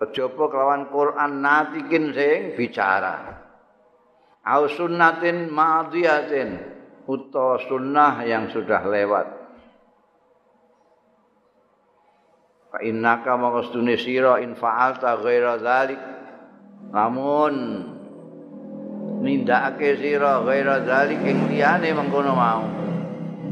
kejaba 0.00 0.48
kelawan 0.48 0.88
Quran 0.88 1.44
natikin 1.44 2.16
sing 2.16 2.56
bicara? 2.56 3.36
Au 4.40 4.64
sunnatin 4.72 5.52
madhiyatin 5.52 6.56
utawa 7.04 7.60
sunnah 7.68 8.24
yang 8.24 8.48
sudah 8.48 8.80
lewat. 8.88 9.26
Fa 12.72 12.78
innaka 12.80 13.36
maqastune 13.36 14.00
sira 14.00 14.40
in 14.40 14.56
fa'alta 14.56 15.20
ghaira 15.20 15.60
dzalik 15.60 16.00
lamun 16.96 17.54
nindakake 19.20 20.00
sira 20.00 20.40
ghaira 20.48 20.80
dzalik 20.80 21.20
ing 21.28 21.52
liyane 21.52 21.92
mengkono 21.92 22.32
mau. 22.32 22.64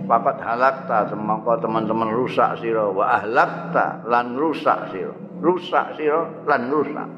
Papat 0.08 0.40
halakta 0.40 1.12
semangka 1.12 1.60
teman-teman 1.60 2.08
rusak 2.08 2.64
sira 2.64 2.88
wa 2.88 3.12
ahlakta 3.20 4.08
lan 4.08 4.40
rusak 4.40 4.96
sira 4.96 5.27
rusak 5.38 5.98
sira 5.98 6.26
lan 6.46 6.62
rusak. 6.70 7.10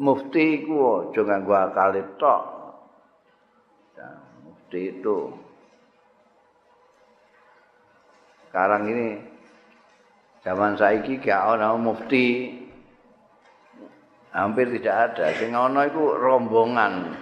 Mufti 0.00 0.64
ku 0.64 0.76
aja 1.12 1.20
nganggo 1.28 1.52
akal 1.52 1.92
tok. 2.16 2.42
Ya, 4.00 4.08
mufti 4.48 4.80
itu. 4.96 5.18
Sekarang 8.48 8.88
ini 8.88 9.20
zaman 10.40 10.72
saiki 10.80 11.20
gak 11.20 11.60
ana 11.60 11.76
mufti. 11.76 12.56
Hampir 14.32 14.72
tidak 14.80 15.12
ada. 15.12 15.36
Sing 15.36 15.52
ana 15.52 15.84
iku 15.84 16.16
rombongan. 16.16 17.12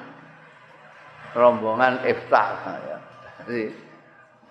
Rombongan 1.35 2.07
iftah 2.07 2.51
ya. 2.79 2.99
Jadi 3.43 3.63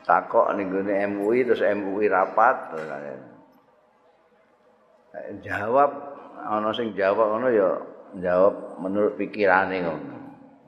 takok 0.03 0.51
ning 0.59 0.67
MUI 1.15 1.47
terus 1.47 1.63
MUI 1.63 2.11
rapat 2.11 2.75
jawab 5.41 5.91
ana 6.45 6.69
sing 6.75 6.93
jawab 6.93 7.35
ngono 7.35 7.49
ya 7.51 7.69
jawab 8.21 8.79
menurut 8.79 9.13
pikirane 9.19 9.77
ngono. 9.83 10.15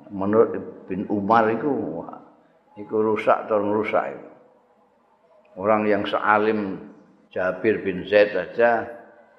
Menurut 0.08 0.50
bin 0.88 1.04
Umar 1.12 1.52
iku 1.52 2.04
iku 2.80 2.96
rusak 3.04 3.48
atau 3.48 3.60
rusak 3.60 4.16
itu. 4.16 4.30
Orang 5.58 5.90
yang 5.90 6.06
sealim 6.06 6.94
Jabir 7.34 7.82
bin 7.82 8.06
Zaid 8.08 8.32
saja 8.32 8.88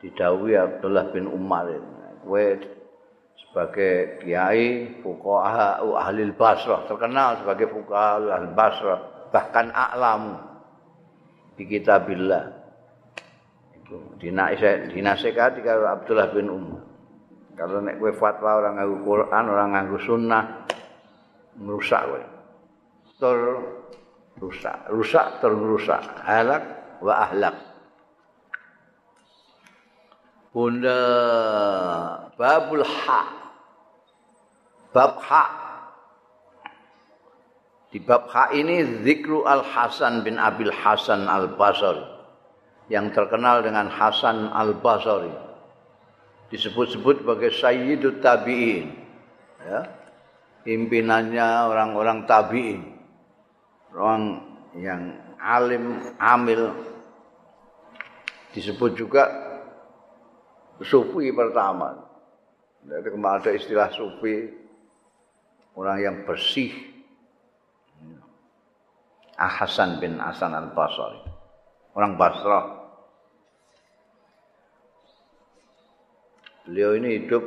didawi 0.02 0.58
Abdullah 0.58 1.08
bin 1.14 1.30
Umar 1.30 1.70
itu. 1.72 1.88
Sebagai 3.48 4.20
kiai 4.20 4.98
fuqaha 5.00 5.80
ahli 5.80 6.26
Basrah 6.34 6.84
terkenal 6.84 7.40
sebagai 7.40 7.70
fuqaha 7.70 8.28
ahli 8.28 8.48
Basrah 8.52 9.30
bahkan 9.32 9.72
a'lamu 9.72 10.36
di 11.56 11.64
kitabillah 11.64 12.57
dinasehati 14.20 15.60
karo 15.64 15.88
Abdullah 15.88 16.28
bin 16.32 16.52
Umar. 16.52 16.84
Kalau 17.58 17.82
nek 17.82 17.98
kowe 17.98 18.12
fatwa 18.14 18.62
orang 18.62 18.78
nganggo 18.78 18.96
Quran, 19.02 19.44
orang 19.50 19.68
nganggo 19.74 19.98
sunnah, 19.98 20.44
merusak 21.58 22.02
kowe. 22.06 22.22
Rusak, 24.38 25.42
rusak, 25.42 26.04
halak 26.22 26.62
wa 27.02 27.26
ahlak. 27.26 27.56
Bunda 30.54 31.00
babul 32.38 32.86
hak. 32.86 33.28
Bab 34.94 35.18
hak. 35.18 35.50
Di 37.90 37.98
bab 37.98 38.30
hak 38.30 38.54
ini 38.54 39.02
zikru 39.02 39.42
Al 39.42 39.66
Hasan 39.66 40.22
bin 40.22 40.38
Abil 40.38 40.70
Hasan 40.70 41.26
Al 41.26 41.58
Basri. 41.58 42.17
Yang 42.88 43.12
terkenal 43.12 43.60
dengan 43.60 43.92
Hasan 43.92 44.48
Al-Basri. 44.52 45.32
Disebut-sebut 46.48 47.24
sebagai 47.24 47.52
Sayyidut 47.52 48.24
Tabi'in. 48.24 48.96
Ya. 49.60 49.80
Pimpinannya 50.64 51.68
orang-orang 51.68 52.24
tabi'in. 52.24 52.80
Orang 53.92 54.22
yang 54.76 55.16
alim, 55.40 56.16
amil. 56.20 56.72
Disebut 58.52 58.96
juga 58.96 59.28
sufi 60.80 61.32
pertama. 61.32 62.04
Jadi 62.84 63.08
kemarin 63.12 63.40
ada 63.44 63.50
istilah 63.52 63.88
sufi, 63.92 64.48
orang 65.76 65.98
yang 66.00 66.16
bersih. 66.24 66.72
Hasan 69.38 70.02
bin 70.02 70.18
Hasan 70.18 70.50
al-Basri. 70.50 71.22
Orang 71.94 72.18
Basrah. 72.18 72.77
Beliau 76.68 77.00
ini 77.00 77.24
hidup 77.24 77.40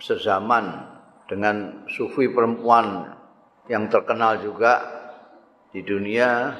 sezaman 0.00 0.88
dengan 1.28 1.84
sufi 1.84 2.32
perempuan 2.32 3.12
yang 3.68 3.92
terkenal 3.92 4.40
juga 4.40 4.80
di 5.68 5.84
dunia 5.84 6.56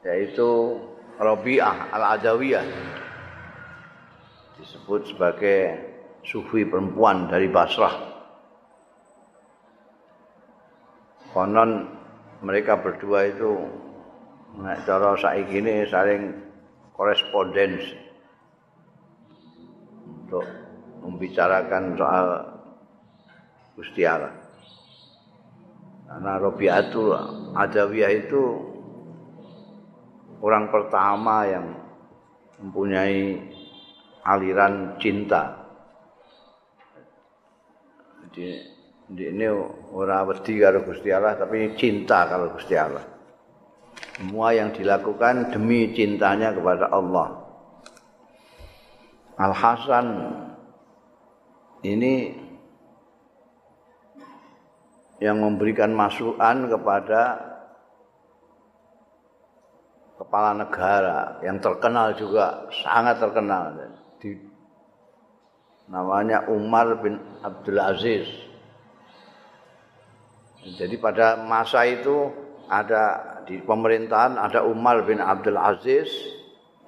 yaitu 0.00 0.80
Rabi'ah 1.20 1.92
Al-Adawiyah 1.92 2.64
disebut 4.56 5.12
sebagai 5.12 5.76
sufi 6.24 6.64
perempuan 6.64 7.28
dari 7.28 7.52
Basrah. 7.52 8.16
Konon 11.36 11.84
mereka 12.40 12.80
berdua 12.80 13.28
itu 13.28 13.60
nah, 14.56 14.78
cara 14.88 15.20
saiki 15.20 15.60
ini 15.60 15.84
saling 15.84 16.32
korespondensi 16.96 18.07
untuk 20.08 20.44
membicarakan 21.04 21.94
soal 21.94 22.26
Gusti 23.78 24.02
Allah. 24.02 24.34
Karena 26.08 26.40
Robiatul 26.40 27.12
Adawiyah 27.52 28.12
itu 28.16 28.42
orang 30.40 30.72
pertama 30.72 31.44
yang 31.44 31.66
mempunyai 32.58 33.38
aliran 34.24 34.96
cinta. 34.98 35.68
Jadi 38.28 38.46
ini 39.08 39.46
orang 39.92 40.28
wedi 40.28 40.60
karo 40.60 40.84
Gusti 40.84 41.08
Allah 41.12 41.36
tapi 41.36 41.76
cinta 41.76 42.28
kalau 42.28 42.52
Gusti 42.52 42.74
Allah. 42.76 43.04
Semua 44.18 44.50
yang 44.50 44.74
dilakukan 44.74 45.54
demi 45.54 45.94
cintanya 45.94 46.50
kepada 46.50 46.90
Allah. 46.90 47.47
Al 49.38 49.54
Hasan 49.54 50.06
ini 51.86 52.34
yang 55.22 55.38
memberikan 55.38 55.94
masukan 55.94 56.66
kepada 56.66 57.22
kepala 60.18 60.58
negara 60.58 61.38
yang 61.46 61.62
terkenal 61.62 62.18
juga 62.18 62.66
sangat 62.82 63.22
terkenal. 63.22 63.78
Di 64.18 64.34
namanya 65.86 66.50
Umar 66.50 66.98
bin 66.98 67.22
Abdul 67.42 67.78
Aziz. 67.78 68.26
Jadi 70.66 70.98
pada 70.98 71.38
masa 71.38 71.86
itu 71.86 72.28
ada 72.66 73.38
di 73.48 73.62
pemerintahan 73.62 74.36
ada 74.36 74.66
Umar 74.66 75.06
bin 75.06 75.22
Abdul 75.22 75.56
Aziz 75.56 76.10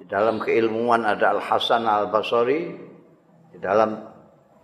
Di 0.01 0.09
dalam 0.09 0.41
keilmuan 0.41 1.05
ada 1.05 1.37
Al 1.37 1.41
Hasan 1.45 1.85
Al 1.85 2.09
Basri, 2.09 2.73
di 3.53 3.57
dalam 3.61 4.01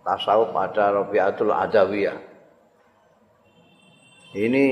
tasawuf 0.02 0.50
ada 0.58 0.98
Rabiatul 0.98 1.54
Adawiyah. 1.54 2.18
Ini 4.34 4.66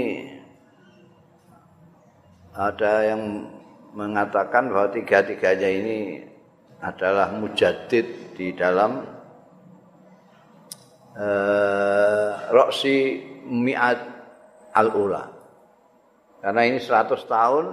ada 2.50 2.92
yang 3.06 3.22
mengatakan 3.94 4.74
bahwa 4.74 4.90
tiga-tiganya 4.90 5.70
ini 5.70 5.98
adalah 6.82 7.30
mujadid 7.30 8.34
di 8.34 8.50
dalam 8.52 9.06
uh, 11.14 12.30
Roksi 12.50 13.22
Mi'at 13.46 14.02
Al-Ula. 14.74 15.24
Karena 16.42 16.62
ini 16.66 16.82
100 16.82 17.16
tahun 17.24 17.64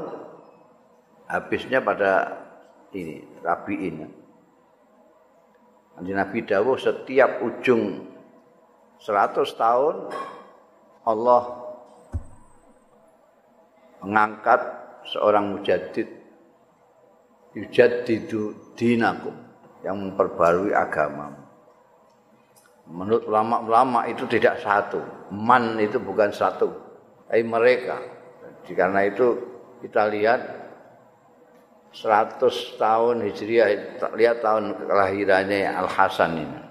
habisnya 1.27 1.81
pada 1.83 2.42
ini 2.93 3.41
rabiin. 3.41 4.05
Nanti 5.93 6.11
Nabi 6.13 6.39
Dawuh 6.41 6.77
setiap 6.77 7.41
ujung 7.45 8.01
100 8.97 9.45
tahun 9.53 9.95
Allah 11.05 11.43
mengangkat 14.01 14.61
seorang 15.05 15.53
mujadid 15.53 16.07
yujadidu 17.53 18.73
dinakum 18.73 19.35
yang 19.85 19.99
memperbarui 19.99 20.73
agama. 20.73 21.29
Menurut 22.83 23.27
ulama-ulama 23.27 24.07
itu 24.11 24.27
tidak 24.27 24.59
satu. 24.59 24.99
Man 25.31 25.79
itu 25.79 25.99
bukan 26.03 26.35
satu. 26.35 26.67
Tapi 27.31 27.43
mereka. 27.47 27.99
Karena 28.67 29.07
itu 29.07 29.39
kita 29.83 30.07
lihat 30.11 30.62
100 31.93 32.81
tahun 32.81 33.21
Hijriah 33.21 34.01
lihat 34.17 34.41
tahun 34.41 34.73
kelahirannya 34.81 35.69
Al 35.69 35.85
Hasan 35.85 36.41
ini. 36.41 36.61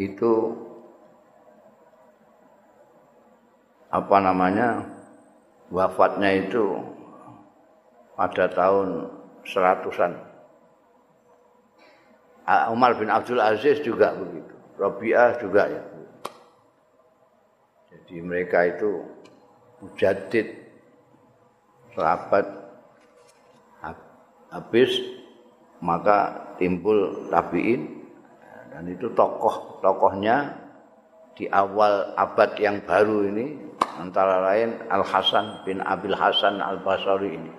Itu 0.00 0.56
apa 3.92 4.16
namanya 4.24 4.88
wafatnya 5.68 6.32
itu 6.32 6.80
pada 8.16 8.48
tahun 8.48 9.12
seratusan. 9.44 10.16
Umar 12.72 12.96
bin 12.96 13.12
Abdul 13.12 13.40
Aziz 13.40 13.84
juga 13.84 14.16
begitu. 14.16 14.54
Rabi'ah 14.80 15.38
juga 15.38 15.68
ya. 15.70 15.84
Jadi 17.92 18.16
mereka 18.24 18.64
itu 18.64 19.06
mujadid 19.78 20.50
sahabat 21.94 22.63
habis 24.54 25.02
maka 25.82 26.54
timbul 26.56 27.26
tabiin. 27.28 28.06
Dan 28.74 28.90
itu 28.90 29.10
tokoh-tokohnya 29.14 30.50
di 31.34 31.46
awal 31.50 32.14
abad 32.18 32.58
yang 32.58 32.82
baru 32.82 33.26
ini 33.30 33.54
antara 33.98 34.42
lain 34.50 34.82
Al 34.90 35.06
Hasan 35.06 35.62
bin 35.62 35.78
Abil 35.78 36.14
Hasan 36.14 36.58
Al 36.58 36.82
Basri 36.82 37.38
ini. 37.38 37.52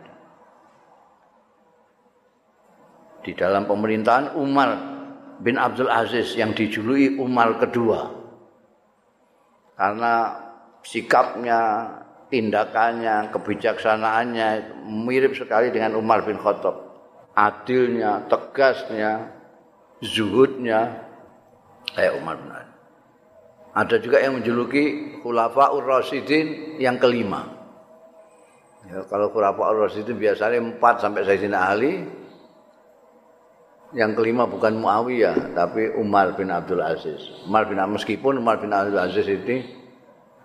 Di 3.23 3.31
dalam 3.31 3.63
pemerintahan 3.63 4.35
Umar 4.35 4.75
bin 5.39 5.55
Abdul 5.55 5.87
Aziz 5.87 6.35
yang 6.35 6.51
dijuluki 6.51 7.15
Umar 7.15 7.63
kedua. 7.63 8.11
Karena 9.75 10.35
sikapnya 10.83 11.59
tindakannya 12.35 13.31
kebijaksanaannya 13.31 14.75
mirip 15.07 15.39
sekali 15.39 15.71
dengan 15.71 15.95
Umar 15.95 16.27
bin 16.27 16.35
Khattab 16.35 16.85
adilnya, 17.35 18.25
tegasnya, 18.31 19.27
zuhudnya 19.99 21.03
kayak 21.93 22.15
Umar 22.17 22.39
bin 22.39 22.49
Khattab. 22.49 22.73
Ada 23.75 23.99
juga 23.99 24.23
yang 24.23 24.39
menjuluki 24.39 25.19
Khulafaur 25.19 25.83
Rasyidin 25.83 26.79
yang 26.79 26.95
kelima. 26.95 27.43
Ya, 28.87 29.03
kalau 29.11 29.35
Khulafaur 29.35 29.83
Rasyidin 29.83 30.15
biasanya 30.15 30.63
empat 30.63 31.03
sampai 31.03 31.27
Sayyidina 31.27 31.59
Ali. 31.59 31.93
Yang 33.95 34.11
kelima 34.19 34.43
bukan 34.43 34.75
Muawiyah, 34.75 35.55
tapi 35.55 35.87
Umar 35.95 36.35
bin 36.35 36.51
Abdul 36.51 36.83
Aziz. 36.83 37.19
Umar 37.47 37.67
bin 37.67 37.79
meskipun 37.79 38.39
Umar 38.43 38.59
bin 38.59 38.71
Abdul 38.71 38.99
Aziz 38.99 39.23
ini 39.23 39.84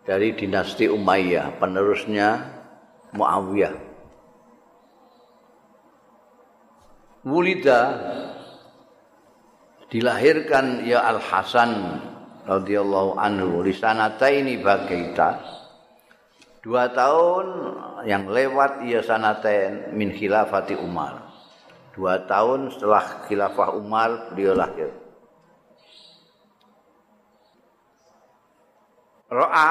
dari 0.05 0.33
dinasti 0.33 0.89
Umayyah, 0.89 1.61
penerusnya 1.61 2.59
Muawiyah. 3.15 3.91
wulida 7.21 7.81
dilahirkan 9.93 10.89
ya 10.89 11.05
Al 11.05 11.21
Hasan 11.21 12.01
radhiyallahu 12.49 13.21
anhu 13.21 13.61
di 13.61 13.77
sanataini 13.77 14.57
bagaita. 14.61 15.61
Dua 16.61 16.93
tahun 16.93 17.47
yang 18.05 18.29
lewat 18.29 18.85
ya 18.85 19.01
sanatain 19.01 19.97
min 19.97 20.13
khilafati 20.13 20.77
Umar. 20.77 21.33
Dua 21.97 22.21
tahun 22.29 22.69
setelah 22.73 23.25
khilafah 23.25 23.81
Umar 23.81 24.33
beliau 24.33 24.53
lahir 24.53 25.00
Ro'a 29.31 29.71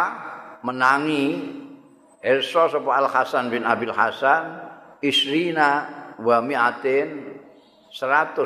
menangi 0.63 1.59
Erso 2.19 2.67
sapa 2.67 2.99
Al 2.99 3.07
Hasan 3.07 3.47
bin 3.51 3.63
Abil 3.63 3.91
Hasan 3.91 4.43
isrina 4.99 5.87
wa 6.19 6.43
mi'atin 6.43 7.39
120 7.91 8.43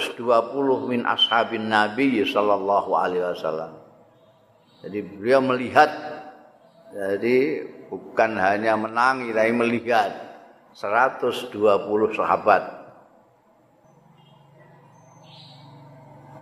min 0.90 1.02
ashabin 1.10 1.70
Nabi 1.70 2.22
sallallahu 2.22 2.94
alaihi 2.94 3.26
wasallam. 3.26 3.82
Jadi 4.86 5.00
beliau 5.02 5.42
melihat 5.42 5.90
jadi 6.94 7.66
bukan 7.90 8.38
hanya 8.38 8.78
menangi 8.78 9.34
tapi 9.34 9.52
melihat 9.58 10.12
120 10.78 11.54
sahabat. 12.14 12.64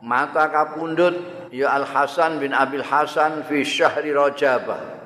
Mata 0.04 0.50
kapundut 0.52 1.41
ya 1.52 1.76
Al 1.76 1.84
Hasan 1.84 2.40
bin 2.40 2.56
Abil 2.56 2.82
Hasan 2.82 3.44
fi 3.44 3.62
syahri 3.68 4.16
Rajabah. 4.16 5.04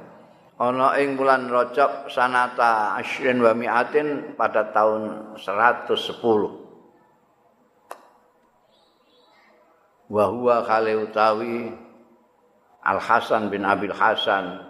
ana 0.56 0.96
ing 1.04 1.20
bulan 1.20 1.52
Rajab 1.52 2.08
sanata 2.08 2.96
asyrin 2.96 3.44
wa 3.44 3.52
mi'atin 3.52 4.40
pada 4.40 4.72
tahun 4.72 5.36
110 5.36 5.92
wa 10.06 10.24
huwa 10.32 10.64
khali 10.64 10.96
utawi 10.96 11.76
Al 12.86 13.04
Hasan 13.04 13.52
bin 13.52 13.68
Abil 13.68 13.92
Hasan 13.92 14.64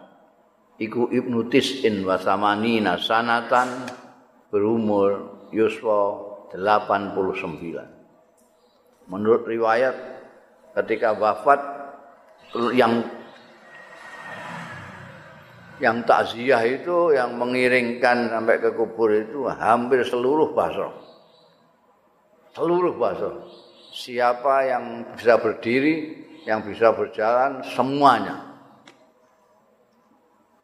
iku 0.81 1.05
ibnu 1.13 1.53
tis'in 1.53 2.01
wa 2.01 2.17
samanina 2.17 2.97
sanatan 2.97 3.85
berumur 4.49 5.45
yuswa 5.53 6.17
89 6.49 7.13
menurut 9.05 9.45
riwayat 9.45 10.14
ketika 10.81 11.15
wafat 11.15 11.59
yang 12.75 13.03
yang 15.79 16.03
takziah 16.07 16.63
itu 16.63 17.11
yang 17.11 17.35
mengiringkan 17.35 18.31
sampai 18.31 18.63
ke 18.63 18.71
kubur 18.75 19.11
itu 19.11 19.43
hampir 19.47 20.03
seluruh 20.07 20.55
Basra 20.55 20.91
seluruh 22.55 22.95
Basra 22.95 23.65
siapa 23.95 24.67
yang 24.67 25.15
bisa 25.15 25.39
berdiri, 25.39 25.95
yang 26.43 26.67
bisa 26.67 26.91
berjalan, 26.91 27.63
semuanya. 27.63 28.59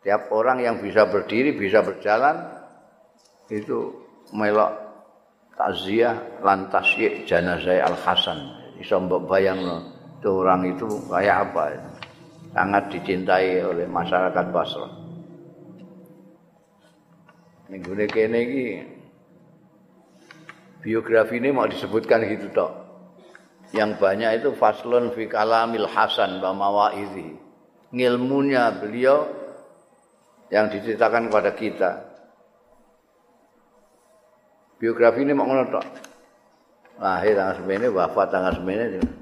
Tiap 0.04 0.28
orang 0.36 0.60
yang 0.60 0.76
bisa 0.84 1.08
berdiri, 1.08 1.56
bisa 1.56 1.80
berjalan, 1.80 2.52
itu 3.47 3.95
melok 4.36 4.76
takziah 5.56 6.43
lantas 6.43 6.91
jenazah 7.24 7.80
Al 7.80 7.95
Hasan. 7.95 8.39
Bisa 8.76 9.00
bayang 9.00 9.62
itu 10.21 10.29
orang 10.29 10.69
itu 10.69 10.86
kayak 11.10 11.49
apa? 11.49 11.81
Sangat 12.53 12.93
dicintai 12.93 13.65
oleh 13.65 13.89
masyarakat 13.89 14.45
Basra. 14.53 14.86
Minggu 17.73 17.97
ini 17.97 18.05
kene 18.05 18.41
biografi 20.86 21.41
ini 21.41 21.49
mau 21.49 21.65
disebutkan 21.65 22.21
gitu 22.29 22.53
toh 22.53 22.69
yang 23.73 23.97
banyak 23.97 24.43
itu 24.43 24.53
faslun 24.53 25.10
fi 25.15 25.25
kalamil 25.25 25.89
hasan 25.89 26.38
wa 26.38 26.53
mawaizi. 26.53 27.39
Ngilmunya 27.89 28.77
beliau 28.77 29.25
yang 30.53 30.69
diceritakan 30.69 31.31
kepada 31.31 31.51
kita. 31.57 31.91
Biografi 34.77 35.25
ini 35.25 35.34
mau 35.34 35.49
ngono 35.49 35.65
tok. 35.71 35.86
Lahir 37.01 37.34
tanggal 37.34 37.55
semene, 37.57 37.86
wafat 37.89 38.27
tanggal 38.29 38.53
semene. 38.62 39.20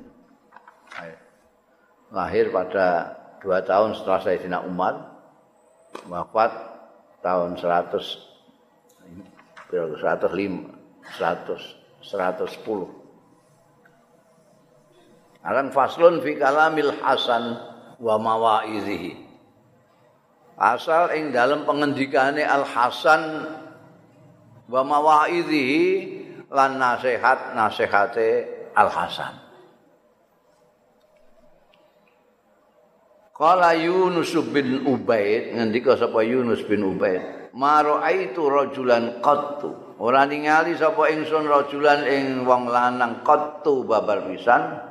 Lahir 2.10 2.50
pada 2.50 3.14
dua 3.42 3.62
tahun 3.62 3.94
setelah 3.94 4.22
Sayyidina 4.26 4.66
Umar. 4.66 5.10
Wafat 6.06 6.54
tahun 7.26 7.58
100 7.58 9.74
105 9.74 9.74
100 9.74 12.06
110 12.06 12.30
Akan 15.40 15.72
faslun 15.74 16.22
fi 16.22 16.38
kalamil 16.38 16.94
hasan 17.02 17.58
wa 18.00 18.16
mawaizihi. 18.22 19.30
Asal 20.60 21.16
ing 21.16 21.32
dalam 21.32 21.64
pengendikane 21.64 22.44
Al 22.44 22.68
Hasan 22.68 23.48
wa 24.68 24.84
mawaizihi 24.84 25.88
lan 26.52 26.76
nasihat 26.76 27.56
nasihate 27.56 28.44
Al 28.76 28.92
Hasan. 28.92 29.49
Qala 33.40 33.72
Yunus 33.72 34.36
bin 34.52 34.84
Ubaid 34.84 35.56
ngendika 35.56 35.96
sapa 35.96 36.20
Yunus 36.28 36.60
bin 36.68 36.84
Ubaid, 36.84 37.56
"Ma 37.56 37.80
ra'aitu 37.80 38.44
rajulan 38.44 39.24
qattu." 39.24 39.96
Ora 39.96 40.28
ningali 40.28 40.76
sapa 40.76 41.08
ingsun 41.08 41.48
rajulan 41.48 42.04
ing 42.04 42.44
wong 42.44 42.68
lanang 42.68 43.24
qattu 43.24 43.88
babar 43.88 44.28
pisan. 44.28 44.90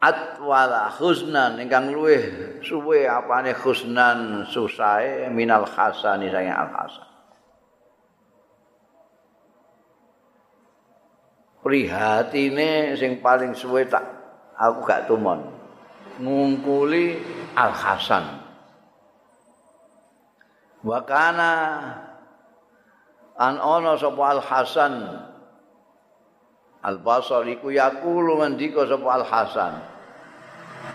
atwala 0.00 0.88
husnan 0.96 1.60
ingkang 1.60 1.92
luweh 1.92 2.56
suwe 2.64 3.04
apane 3.04 3.52
husnan 3.52 4.48
susae 4.48 5.28
minal 5.28 5.68
hasani 5.68 6.32
sayang 6.32 6.56
al 6.56 6.72
hasan 6.72 7.08
prihatine 11.60 12.96
sing 12.96 13.20
paling 13.20 13.52
suwe 13.52 13.84
tak 13.84 14.08
aku 14.56 14.88
gak 14.88 15.04
tumon 15.04 15.59
ngungkuli 16.20 17.16
al 17.56 17.72
hasan. 17.72 18.40
Wa 20.80 21.04
kana 21.04 21.52
an 23.36 23.54
ana 23.60 24.00
sapa 24.00 24.22
Al 24.36 24.40
Hasan? 24.40 24.94
Al 26.80 26.96
Basri 27.04 27.60
ku 27.60 27.68
yaqulu 27.68 28.40
ngendika 28.40 28.88
sapa 28.88 29.08
Al 29.20 29.24
Hasan? 29.28 29.74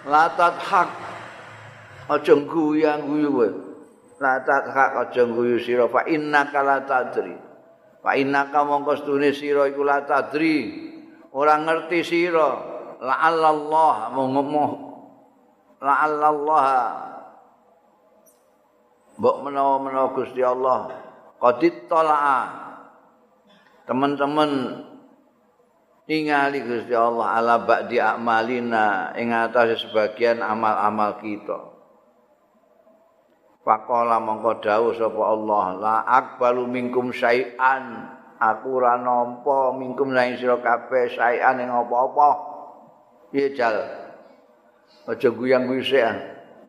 Latat 0.10 0.58
hak 0.58 0.90
aja 2.10 2.34
guyang 2.34 3.06
guyu 3.06 3.30
kowe. 3.30 3.50
Latat 4.18 4.74
hak 4.74 4.92
aja 5.06 5.24
guyu 5.30 5.62
sira 5.62 5.86
fa 5.86 6.02
innaka 6.10 6.66
la 6.66 6.82
tadri. 6.82 7.38
Fa 8.02 8.18
innaka 8.18 8.66
mongko 8.66 9.06
stune 9.06 9.30
sira 9.38 9.70
iku 9.70 9.86
la 9.86 10.02
tadri. 10.02 10.90
Ora 11.30 11.62
ngerti 11.62 12.02
sira. 12.02 12.74
La 13.06 13.22
Allah 13.22 14.10
monggo 14.10 14.85
la 15.82 15.94
Allah 16.04 16.66
mbok 19.16 19.36
menawa-menawa 19.48 20.12
Gusti 20.16 20.44
Allah. 20.44 20.92
Qadit 21.40 21.88
talaa 21.92 22.48
teman-teman 23.88 24.82
ningali 26.08 26.64
Gusti 26.64 26.96
Allah 26.96 27.40
ala 27.40 27.56
ba'di 27.64 28.00
amalina 28.00 29.16
ing 29.20 29.32
atase 29.32 29.88
sebagian 29.88 30.40
amal-amal 30.44 31.20
kita. 31.20 31.76
Pakola 33.66 34.22
mongko 34.22 34.62
dawuh 34.62 34.94
sapa 34.94 35.22
Allah 35.26 35.66
la 35.82 35.96
akbalu 36.06 36.70
minkum 36.70 37.10
syai'an. 37.10 38.14
Aku 38.36 38.84
ora 38.84 39.00
nampa 39.00 39.72
minkum 39.74 40.12
nang 40.12 40.36
sira 40.38 40.60
kabeh 40.60 41.08
syai'an 41.08 41.58
ing 41.58 41.72
apa-apa. 41.72 42.30
Piye 43.34 43.58
aja 45.06 45.30
guyang-guyu 45.30 45.86
sik 45.86 46.02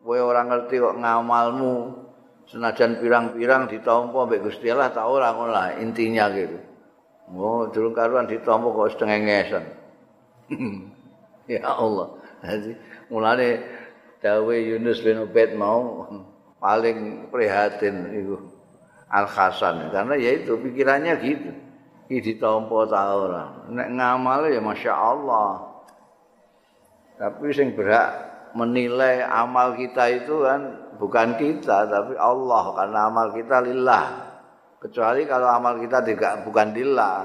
kowe 0.07 0.15
ora 0.23 0.47
ngerti 0.47 0.79
kok 0.79 0.95
ngamalmu 1.03 2.07
senajan 2.47 3.03
pirang-pirang 3.03 3.67
ditampa 3.67 4.23
mbek 4.23 4.47
Gusti 4.47 4.71
Allah 4.71 4.87
ta 4.93 5.03
ora 5.03 5.35
ngono 5.35 5.51
lah 5.51 5.75
intinya 5.83 6.31
gitu. 6.31 6.57
Oh, 7.35 7.67
durung 7.67 7.91
karuan 7.91 8.23
ditampa 8.23 8.71
kok 8.71 8.95
setengah 8.95 9.19
ngesen. 9.19 9.63
ya 11.51 11.61
Allah. 11.67 12.07
Jadi 12.39 12.71
mulane 13.11 13.49
dawe 14.23 14.55
Yunus 14.55 15.03
bin 15.03 15.27
Ubaid 15.27 15.59
mau 15.59 16.07
paling 16.63 17.27
prihatin 17.27 18.15
itu 18.15 18.39
Al 19.11 19.27
Hasan 19.27 19.91
karena 19.91 20.15
ya 20.15 20.39
itu 20.39 20.55
pikirannya 20.55 21.13
gitu. 21.19 21.51
Iki 22.07 22.19
ditampa 22.23 22.87
ta 22.87 23.11
ora. 23.11 23.43
Nek 23.67 23.91
ngamal 23.91 24.47
ya 24.47 24.63
Masya 24.63 24.93
Allah. 24.95 25.67
Tapi 27.19 27.51
sing 27.51 27.75
berhak 27.75 28.26
menilai 28.57 29.21
amal 29.21 29.77
kita 29.77 30.09
itu 30.09 30.41
kan 30.41 30.89
bukan 30.97 31.37
kita 31.37 31.85
tapi 31.85 32.17
Allah 32.17 32.73
karena 32.73 32.99
amal 33.05 33.27
kita 33.37 33.61
lillah. 33.61 34.05
Kecuali 34.81 35.25
kalau 35.29 35.49
amal 35.49 35.77
kita 35.77 36.01
tidak 36.01 36.41
bukan 36.41 36.73
lillah. 36.73 37.21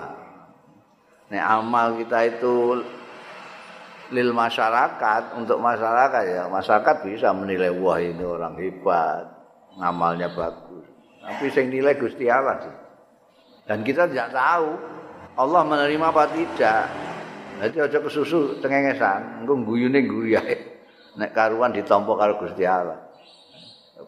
Nih 1.33 1.41
amal 1.41 1.97
kita 1.97 2.29
itu 2.29 2.85
lil 4.13 4.31
masyarakat 4.37 5.41
untuk 5.41 5.57
masyarakat 5.57 6.23
ya 6.29 6.45
masyarakat 6.53 6.97
bisa 7.09 7.33
menilai 7.33 7.73
wah 7.73 7.97
ini 7.97 8.21
orang 8.21 8.61
hebat 8.61 9.25
ngamalnya 9.81 10.29
bagus 10.37 10.85
tapi 11.25 11.49
sing 11.49 11.73
nilai 11.73 11.97
Gusti 11.97 12.29
Allah 12.29 12.61
sih 12.61 12.77
dan 13.65 13.81
kita 13.81 14.05
tidak 14.13 14.37
tahu 14.37 14.77
Allah 15.41 15.63
menerima 15.65 16.07
apa 16.13 16.29
tidak 16.29 16.85
jadi 17.65 17.89
aja 17.89 17.99
kesusu 18.05 18.61
cengengesan 18.61 19.43
engko 19.43 19.57
guyune 19.65 20.05
guyahe 20.05 20.72
nek 21.17 21.31
karuan 21.37 21.73
ditampa 21.73 22.13
karo 22.17 22.41
Gusti 22.41 22.65
Allah. 22.65 23.01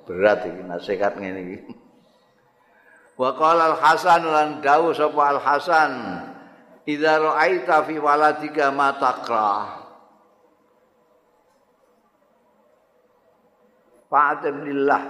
Berat 0.04 0.48
iki 0.48 0.62
nasihat 0.64 1.16
ngene 1.16 1.40
iki. 1.44 1.58
Wa 3.14 3.30
qala 3.38 3.74
al 3.74 3.76
hasan 3.78 4.22
lan 4.26 4.48
dawu 4.58 4.90
sapa 4.90 5.22
al 5.30 5.40
hasan 5.40 5.92
idza 6.82 7.22
ra'aita 7.22 7.86
fi 7.86 7.94
waladika 8.02 8.74
ma 8.74 8.90
taqra 8.98 9.50
fa'atillah 14.10 15.02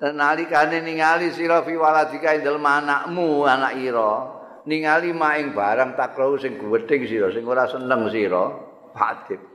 nalikane 0.20 0.84
ningali 0.84 1.32
sira 1.32 1.64
fi 1.64 1.72
waladika 1.72 2.36
ing 2.36 2.44
dalem 2.44 2.64
anakmu 2.64 3.44
anak 3.44 3.76
ira. 3.80 4.12
Ningali 4.60 5.16
maing 5.16 5.56
barang 5.56 5.96
takrau 5.96 6.36
sing 6.36 6.60
gedhing 6.60 7.08
sira 7.08 7.32
sing 7.32 7.48
ora 7.48 7.64
seneng 7.64 8.12
sira. 8.12 8.44
Fatib 8.92 9.49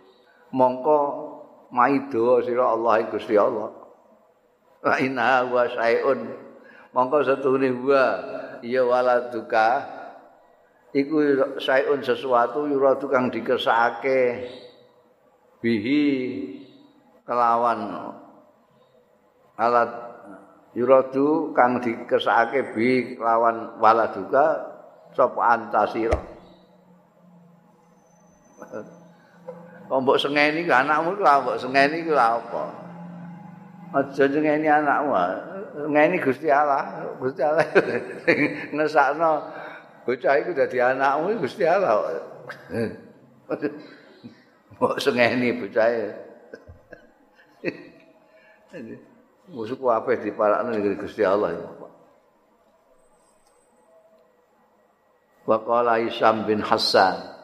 mongko 0.54 0.98
maido 1.72 2.42
sira 2.46 2.74
Allah 2.74 3.06
Gusti 3.10 3.38
Allah. 3.40 3.72
Wa 4.86 4.96
inna 5.02 5.46
wa 5.50 5.66
syai'un. 5.66 6.20
Mongko 6.94 7.18
setune 7.26 7.74
wa 7.82 8.06
ya 8.62 8.82
waladuka 8.86 9.84
iku 10.96 11.22
syai'un 11.60 12.00
sesuatu 12.00 12.70
yura 12.72 12.96
tukang 12.96 13.28
dikesake 13.28 14.48
bihi 15.60 16.04
kelawan 17.26 18.14
alat 19.60 19.92
yuradu 20.76 21.56
kang 21.56 21.80
dikesake 21.80 22.76
bi 22.76 23.16
kelawan 23.16 23.80
waladuka 23.80 24.72
sapa 25.16 25.42
antasira 25.56 26.20
Kok 29.86 30.02
mbok 30.02 30.18
sengeni 30.18 30.66
anakmu 30.66 31.14
ku 31.14 31.22
mbok 31.22 31.62
sengeni 31.62 32.02
ku 32.02 32.18
apa? 32.18 32.64
Aja 33.94 34.26
sengeni 34.26 34.66
anakmu. 34.66 35.14
Ngeni 35.76 36.18
Gusti 36.24 36.50
Allah, 36.50 37.06
Gusti 37.22 37.44
Allah 37.44 37.68
ngesakno 38.76 39.44
bocah 40.08 40.34
iku 40.42 40.58
dadi 40.58 40.82
anakmu 40.82 41.38
Gusti 41.38 41.68
Allah. 41.70 42.18
Mbok 44.76 44.98
sengeni 44.98 45.54
bocah 45.54 45.88
e. 45.88 46.06
Musuh 49.54 49.78
ku 49.78 49.94
apa 49.94 50.18
diparakno 50.18 50.74
ning 50.74 50.98
Gusti 50.98 51.22
Allah. 51.22 51.54
Wa 55.46 55.62
qala 55.62 56.02
Isam 56.02 56.50
bin 56.50 56.58
Hasan 56.66 57.35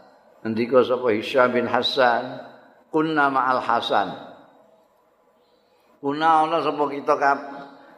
Ndika 0.41 0.81
sapa 0.81 1.13
Hisyam 1.13 1.53
bin 1.53 1.69
Hasan 1.69 2.41
kunna 2.89 3.29
ma'al 3.29 3.61
Hasan. 3.61 4.09
Kuna 6.01 6.49
ana 6.49 6.65
sapa 6.65 6.83
kita 6.89 7.13
kap 7.21 7.39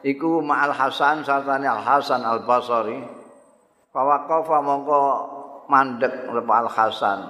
iku 0.04 0.44
ma'al 0.44 0.76
Hasan 0.76 1.24
sartane 1.24 1.64
Al 1.64 1.80
Hasan 1.80 2.20
Al 2.20 2.44
Basri. 2.44 3.00
Fawaqafa 3.96 4.60
mongko 4.60 5.00
mandek 5.72 6.28
lepa 6.28 6.52
Al 6.60 6.68
Hasan. 6.68 7.20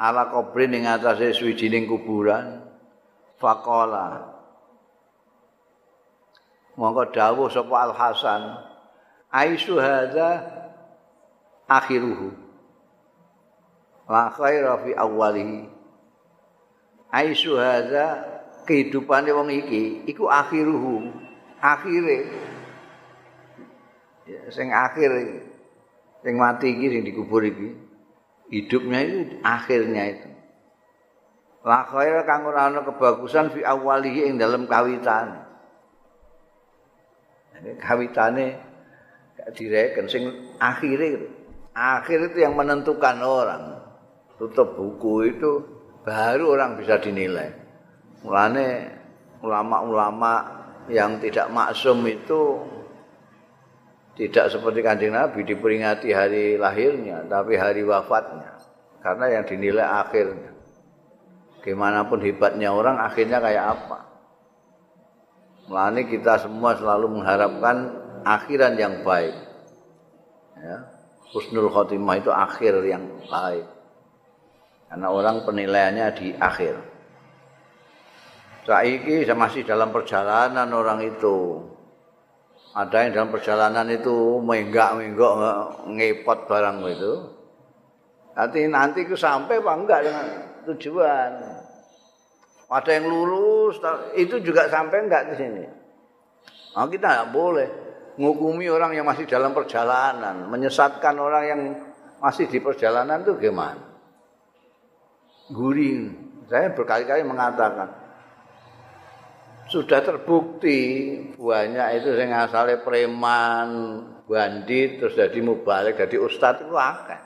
Ala 0.00 0.32
kubrin 0.32 0.72
ing 0.72 0.88
atase 0.88 1.36
suwijining 1.36 1.84
kuburan. 1.84 2.64
Faqala 3.36 4.32
Mongko 6.76 7.08
dawuh 7.12 7.48
sapa 7.48 7.88
Al 7.88 7.92
Hasan, 7.96 8.42
"Aisu 9.32 9.80
hadza 9.80 10.44
akhiruhu." 11.68 12.45
La 14.06 14.30
khaira 14.30 14.78
fi 14.86 14.90
awwalihi. 14.94 15.60
Aisu 17.10 17.58
hadza 17.58 18.22
kehidupane 18.66 19.30
wong 19.34 19.50
iki 19.50 20.06
iku 20.10 20.30
akhiruhu. 20.30 21.10
Akhire. 21.62 22.18
Ya, 24.26 24.40
sing 24.50 24.74
akhir 24.74 25.10
sing 26.22 26.34
mati 26.34 26.74
iki 26.74 26.86
sing 26.90 27.02
dikubur 27.06 27.42
iki 27.46 27.74
hidupnya 28.50 28.98
itu 29.02 29.38
akhirnya 29.42 30.02
itu. 30.14 30.28
La 31.66 31.82
khaira 31.82 32.22
kang 32.22 32.46
ora 32.46 32.70
ana 32.70 32.86
kebagusan 32.86 33.50
fi 33.50 33.66
awwalihi 33.66 34.30
ing 34.30 34.34
dalam 34.38 34.70
kawitan 34.70 35.42
kawitane 37.80 38.60
gak 39.34 39.50
direken 39.56 40.06
sing 40.06 40.22
akhire. 40.62 41.32
Akhir 41.76 42.32
itu 42.32 42.40
yang 42.40 42.56
menentukan 42.56 43.20
orang 43.20 43.75
tutup 44.36 44.76
buku 44.76 45.32
itu 45.32 45.52
baru 46.04 46.56
orang 46.56 46.78
bisa 46.80 47.00
dinilai. 47.00 47.50
Mulane 48.22 48.66
ulama-ulama 49.42 50.32
yang 50.86 51.18
tidak 51.18 51.50
maksum 51.50 52.00
itu 52.06 52.62
tidak 54.16 54.48
seperti 54.48 54.80
kanjeng 54.80 55.12
Nabi 55.12 55.44
diperingati 55.44 56.08
hari 56.08 56.56
lahirnya, 56.56 57.28
tapi 57.28 57.60
hari 57.60 57.84
wafatnya. 57.84 58.56
Karena 59.04 59.28
yang 59.28 59.44
dinilai 59.44 59.84
akhirnya. 59.84 60.56
Gimana 61.60 62.08
pun 62.08 62.24
hebatnya 62.24 62.72
orang, 62.72 62.96
akhirnya 62.96 63.42
kayak 63.42 63.64
apa. 63.76 63.98
Mulane 65.68 66.08
kita 66.08 66.40
semua 66.40 66.78
selalu 66.78 67.20
mengharapkan 67.20 67.76
akhiran 68.24 68.78
yang 68.80 69.04
baik. 69.04 69.34
Ya. 70.56 70.78
Husnul 71.34 71.68
khotimah 71.68 72.16
itu 72.22 72.30
akhir 72.32 72.80
yang 72.86 73.04
baik. 73.28 73.75
Karena 74.86 75.08
orang 75.10 75.42
penilaiannya 75.42 76.06
di 76.14 76.28
akhir. 76.38 76.74
Saiki 78.66 79.22
masih 79.34 79.62
dalam 79.62 79.94
perjalanan 79.94 80.66
orang 80.74 81.06
itu. 81.06 81.62
ada 82.76 83.08
yang 83.08 83.16
dalam 83.16 83.30
perjalanan 83.32 83.88
itu 83.88 84.36
menggak-menggok 84.44 85.32
ngepot 85.96 86.38
barang 86.44 86.76
itu. 86.92 87.12
Nanti 88.36 88.68
nanti 88.68 89.00
ke 89.08 89.16
sampai 89.16 89.64
apa 89.64 89.72
enggak 89.80 90.00
dengan 90.04 90.26
tujuan. 90.68 91.30
Ada 92.68 92.90
yang 93.00 93.08
lurus, 93.08 93.80
itu 94.12 94.44
juga 94.44 94.68
sampai 94.68 95.08
enggak 95.08 95.32
ke 95.32 95.34
sini. 95.40 95.64
Nah, 96.76 96.84
kita 96.84 97.06
enggak 97.08 97.30
boleh 97.32 97.68
ngukumi 98.20 98.68
orang 98.68 98.92
yang 98.92 99.08
masih 99.08 99.24
dalam 99.24 99.56
perjalanan, 99.56 100.44
menyesatkan 100.52 101.16
orang 101.16 101.44
yang 101.48 101.60
masih 102.20 102.44
di 102.44 102.60
perjalanan 102.60 103.24
itu 103.24 103.40
gimana? 103.40 103.85
Guring. 105.50 106.00
Saya 106.46 106.70
berkali-kali 106.74 107.26
mengatakan, 107.26 107.90
sudah 109.66 109.98
terbukti 109.98 110.78
banyak 111.34 111.98
itu 111.98 112.14
yang 112.14 112.46
asalnya 112.46 112.86
preman, 112.86 113.70
bandit, 114.30 115.02
terus 115.02 115.18
jadi 115.18 115.38
mubalik, 115.42 115.98
jadi 115.98 116.22
ustadz 116.22 116.62
itu 116.62 116.74
akeh. 116.74 117.20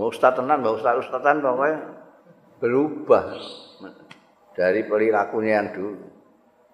Mau 0.00 0.08
ustadz 0.08 0.40
tenan, 0.40 0.64
mau 0.64 0.80
ustadz 0.80 1.04
ustadzan 1.04 1.44
pokoknya 1.44 1.78
berubah 2.56 3.36
dari 4.56 4.80
perilakunya 4.88 5.52
yang 5.60 5.68
dulu. 5.76 6.08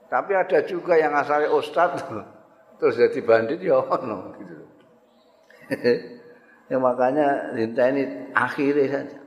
Tapi 0.07 0.33
ada 0.39 0.62
juga 0.62 0.95
yang 0.95 1.11
asalnya 1.19 1.51
ustadz 1.51 2.07
terus 2.79 2.95
jadi 2.95 3.19
bandit 3.27 3.59
ya 3.59 3.83
ono 3.83 4.37
gitu. 4.39 4.55
ya 6.71 6.77
makanya 6.79 7.51
ini 7.59 8.31
akhirnya 8.31 8.87
saja. 8.87 9.26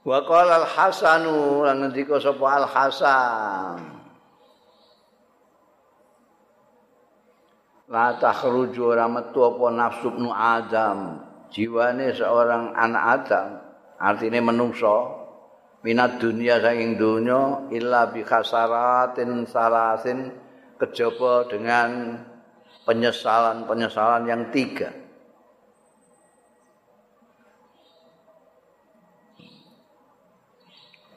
Wa 0.00 0.24
qala 0.24 0.64
al-Hasanu 0.64 1.68
lan 1.68 1.84
ngendika 1.84 2.16
sapa 2.16 2.64
al-Hasan. 2.64 4.00
La 7.90 8.14
takhruju 8.16 8.94
ora 8.94 9.10
metu 9.10 9.42
apa 9.42 9.66
nafsu 9.74 10.14
ibnu 10.14 10.30
Adam, 10.30 11.26
jiwane 11.50 12.14
seorang 12.14 12.70
anak 12.78 13.04
Adam, 13.18 13.48
artine 13.98 14.38
menungso 14.38 15.20
minat 15.82 16.22
dunia 16.22 16.62
saking 16.62 16.94
dunya 16.94 17.66
illa 17.74 18.06
bi 18.08 18.22
khasaratin 18.22 19.42
salasin 19.48 20.30
kejaba 20.78 21.50
dengan 21.50 22.20
penyesalan-penyesalan 22.86 24.24
yang 24.28 24.42
tiga. 24.54 24.99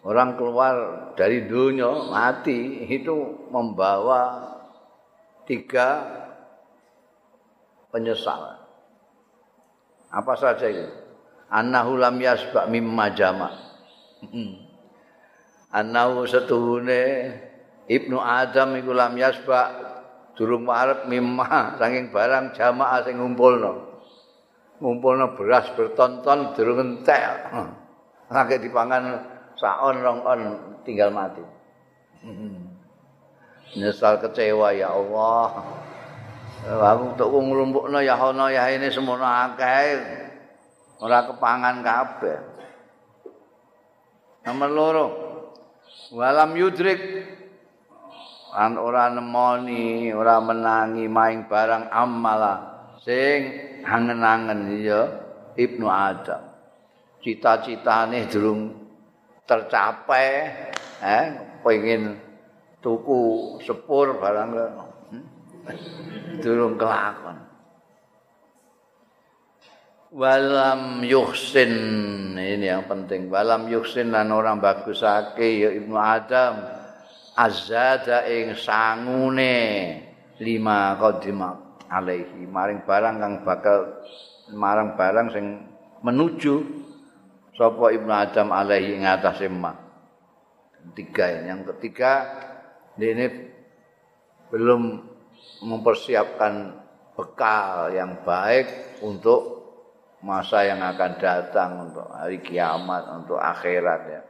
Orang 0.03 0.35
keluar 0.35 0.75
dari 1.15 1.47
dunia 1.47 2.11
mati 2.11 2.83
itu 2.91 3.47
membawa 3.47 4.51
tiga 5.47 6.03
penyesalan. 7.87 8.59
Apa 10.11 10.33
saja 10.35 10.67
itu? 10.67 10.91
Annahu 11.47 11.95
lam 11.95 12.19
yasba 12.19 12.67
mimma 12.67 13.15
jama. 13.15 13.49
Annahu 15.71 16.27
setuhune 16.27 17.31
Ibnu 17.87 18.19
Adam 18.19 18.75
iku 18.75 18.91
lam 18.91 19.15
yasba 19.15 19.71
durung 20.35 20.67
marep 20.67 21.07
mimma 21.07 21.79
saking 21.79 22.11
barang 22.11 22.51
jamaah 22.51 23.07
sing 23.07 23.23
ngumpulno. 23.23 24.03
Ngumpulno 24.83 25.39
beras 25.39 25.71
bertonton 25.79 26.51
durung 26.59 26.99
entek. 26.99 27.55
Lagi 28.27 28.59
dipangan 28.59 29.32
saon 29.57 30.01
rong 30.01 30.21
on 30.25 30.41
tinggal 30.83 31.09
mati. 31.09 31.43
Nyesal 33.73 34.21
kecewa 34.21 34.73
ya 34.75 34.93
Allah. 34.93 35.65
Aku 36.63 37.17
untuk 37.17 37.27
nglumpukno 37.27 37.99
ya 37.99 38.15
ana 38.15 38.47
ya 38.47 38.71
ini 38.71 38.87
semono 38.87 39.25
akeh. 39.25 39.99
Ora 41.03 41.27
kepangan 41.27 41.83
kabeh. 41.83 42.39
Nomor 44.47 44.69
loro. 44.71 45.07
Walam 46.13 46.53
yudrik 46.55 46.99
an 48.53 48.77
ora 48.77 49.09
nemoni, 49.09 50.13
ora 50.13 50.37
menangi 50.37 51.09
maing 51.09 51.49
barang 51.49 51.89
amala 51.89 52.55
sing 53.01 53.49
angen-angen 53.81 54.79
ya 54.79 55.01
Ibnu 55.57 55.89
Adam. 55.89 56.53
Cita-citane 57.23 58.29
durung 58.29 58.92
tercapai 59.43 60.27
eh 61.03 61.25
pengen 61.63 62.19
tuku 62.83 63.55
sepur 63.63 64.19
barang 64.19 64.49
hmm? 64.51 65.25
durung 66.43 66.75
kelakon. 66.75 67.39
Walam 70.13 71.01
yuhsin 71.01 71.73
ini 72.37 72.69
yang 72.69 72.85
penting. 72.85 73.33
Walam 73.33 73.65
yuhsin 73.65 74.13
lan 74.13 74.29
orang 74.29 74.61
bagusake 74.61 75.63
ya 75.63 75.73
Ibnu 75.73 75.97
Adam. 75.97 76.55
Azada 77.33 78.29
ing 78.29 78.53
sangune 78.53 79.57
lima 80.37 80.93
qadima 81.01 81.81
alaihi. 81.89 82.45
Maring 82.45 82.85
barang 82.85 83.15
kang 83.17 83.33
bakal 83.41 84.05
marang 84.53 84.93
barang 84.93 85.33
sing 85.33 85.45
menuju 86.05 86.82
sapa 87.53 87.93
Ibnu 87.93 88.11
Adam 88.13 88.49
alaihi 88.49 88.97
ing 88.97 89.05
atase. 89.05 89.49
Tiga 90.93 91.25
yang 91.47 91.63
ketiga 91.63 92.27
ini 92.99 93.25
belum 94.51 94.81
mempersiapkan 95.63 96.83
bekal 97.15 97.95
yang 97.95 98.19
baik 98.27 98.99
untuk 98.99 99.63
masa 100.19 100.67
yang 100.67 100.83
akan 100.83 101.11
datang 101.19 101.71
untuk 101.89 102.07
hari 102.11 102.43
kiamat 102.43 103.07
untuk 103.15 103.39
akhirat 103.39 104.01
ya. 104.11 104.21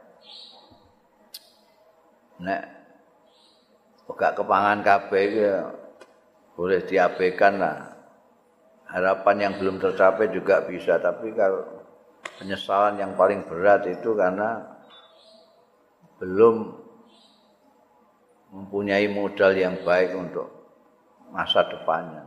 Nek 2.44 2.62
gak 4.14 4.38
kepangan 4.38 4.78
kabeh 4.86 5.26
ya 5.34 5.56
boleh 6.54 6.86
diabaikan 6.86 7.58
lah. 7.58 7.78
Harapan 8.86 9.50
yang 9.50 9.54
belum 9.58 9.82
tercapai 9.82 10.30
juga 10.30 10.62
bisa 10.62 11.02
tapi 11.02 11.34
kalau 11.34 11.73
penyesalan 12.40 13.00
yang 13.00 13.12
paling 13.14 13.46
berat 13.46 13.86
itu 13.88 14.12
karena 14.16 14.64
belum 16.18 16.72
mempunyai 18.54 19.10
modal 19.10 19.52
yang 19.54 19.82
baik 19.82 20.14
untuk 20.14 20.46
masa 21.34 21.66
depannya. 21.66 22.24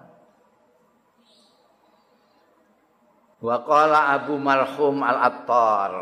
Wa 3.38 3.62
qala 3.64 4.18
Abu 4.18 4.36
Marhum 4.42 5.06
Al-Attar. 5.06 5.94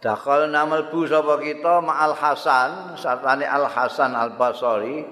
Dakal 0.00 0.48
namal 0.48 0.88
bu 0.88 1.04
sapa 1.04 1.36
kita 1.44 1.84
Ma'al 1.84 2.16
Hasan, 2.16 2.96
sartane 2.96 3.44
Al 3.44 3.68
Hasan 3.68 4.16
Al 4.16 4.32
Basri 4.32 5.04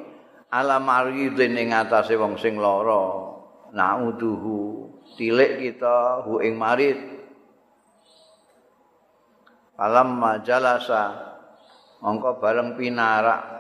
ala 0.48 0.81
maridin 0.81 1.61
ing 1.61 1.76
atase 1.76 2.16
wong 2.16 2.40
sing 2.40 2.57
lara. 2.57 3.37
Nauduhu 3.68 4.77
tilik 5.18 5.59
kita 5.59 6.22
hu 6.22 6.38
ing 6.38 6.54
marid 6.54 7.18
alam 9.78 10.18
majalasa 10.18 11.28
mongko 12.02 12.42
bareng 12.42 12.74
pinarak. 12.74 13.59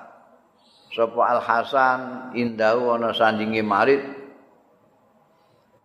Sapa 0.88 1.20
al 1.20 1.40
hasan 1.44 2.00
indahu 2.34 2.96
ana 2.96 3.12
sandinge 3.14 3.60
marid 3.62 4.02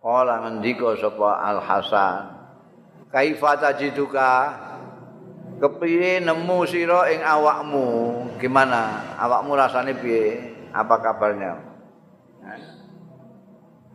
ora 0.02 0.42
ngendika 0.42 0.98
sapa 0.98 1.38
al 1.38 1.60
hasan. 1.62 2.22
Kaifa 3.14 3.62
tajiduka? 3.62 4.30
Kepiye 5.54 6.18
nemu 6.18 6.66
sira 6.66 7.06
ing 7.14 7.22
awakmu? 7.22 7.86
Gimana? 8.42 9.14
Awakmu 9.22 9.54
rasane 9.54 9.94
piye? 9.94 10.50
Apa 10.74 10.98
kabarnya? 10.98 11.62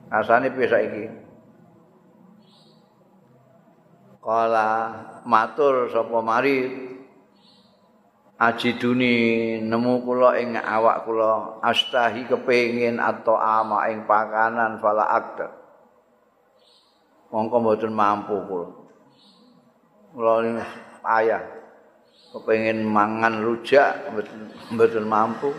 Rasane 0.07 0.55
piye 0.55 0.67
saiki 0.71 1.05
kala 4.19 4.69
matur 5.23 5.89
sapa 5.91 6.19
mari. 6.19 6.87
Ajiduni 8.39 9.59
nemu 9.59 9.99
kula 10.07 10.39
ing 10.39 10.55
awak 10.55 11.03
kula. 11.03 11.59
Astahi 11.59 12.23
kepengin 12.23 12.95
atau 12.95 13.35
ama 13.35 13.91
ing 13.91 14.07
pakanan 14.07 14.79
fala 14.79 15.03
akta 15.11 15.59
mongko 17.29 17.55
mboten 17.61 17.93
mampu 17.93 18.35
kula. 18.47 18.67
Kula 20.15 20.33
ayah 21.19 21.43
kepengin 22.31 22.87
mangan 22.87 23.43
rujak 23.43 24.07
mboten 24.71 25.05
mampu. 25.05 25.51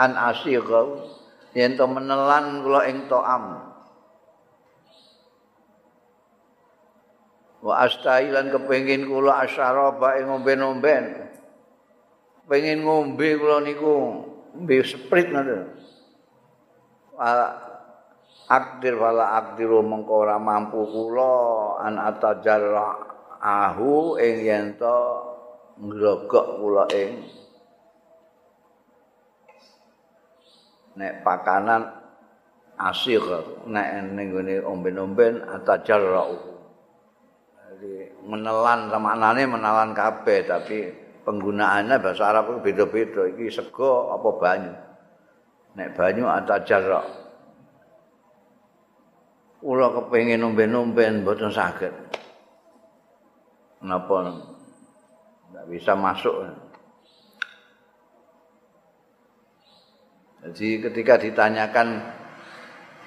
An 0.00 0.16
asyqa 0.16 1.04
yen 1.52 1.76
to 1.76 1.84
menelan 1.84 2.64
kula 2.64 2.88
ing 2.88 3.04
to'am 3.12 3.69
wa 7.60 7.84
astailan 7.84 8.48
kepengin 8.48 9.04
kula 9.04 9.44
asyaraba 9.44 10.16
ing 10.16 10.32
ngombe-ngomben 10.32 11.04
pengin 12.48 12.82
ngombe 12.82 13.38
kula 13.38 13.62
niku 13.62 13.94
mbek 14.58 14.82
sprit 14.82 15.30
ngono. 15.30 15.70
Akdir 18.50 18.98
wala 18.98 19.38
akdiru 19.38 19.78
mengko 19.86 20.26
ora 20.26 20.34
mampu 20.34 20.82
kula 20.90 21.78
an 21.86 22.02
atajarra 22.02 22.98
ahu 23.38 24.18
ing 24.18 24.36
yen 24.42 24.66
to 24.74 24.98
ngrogok 25.78 26.58
kula 26.58 26.84
ing 26.90 27.22
nek 30.98 31.22
pakanan 31.22 31.94
asir 32.74 33.22
nek 33.70 33.88
ning 34.10 34.34
ngene 34.34 34.66
omben-omben 34.66 35.46
atajarra 35.46 36.26
jadi 37.80 38.12
menelan 38.28 38.92
maknane 38.92 39.48
menelan 39.48 39.96
kabeh 39.96 40.44
tapi 40.44 40.92
penggunaannya 41.24 41.96
bahasa 41.96 42.28
Arab 42.28 42.52
itu 42.52 42.68
beda-beda. 42.68 43.24
Iki 43.32 43.48
sego 43.48 44.12
apa 44.12 44.28
banyu? 44.36 44.72
Nek 45.80 45.96
banyu 45.96 46.28
atajarra 46.28 47.00
kula 49.64 49.96
kepengin 49.96 50.44
nomben-nomben 50.44 51.24
mboten 51.24 51.48
saged. 51.48 51.92
Napa? 53.80 54.28
Ndak 55.48 55.64
bisa 55.72 55.96
masuk. 55.96 56.36
Jadi 60.44 60.84
ketika 60.84 61.16
ditanyakan 61.16 62.00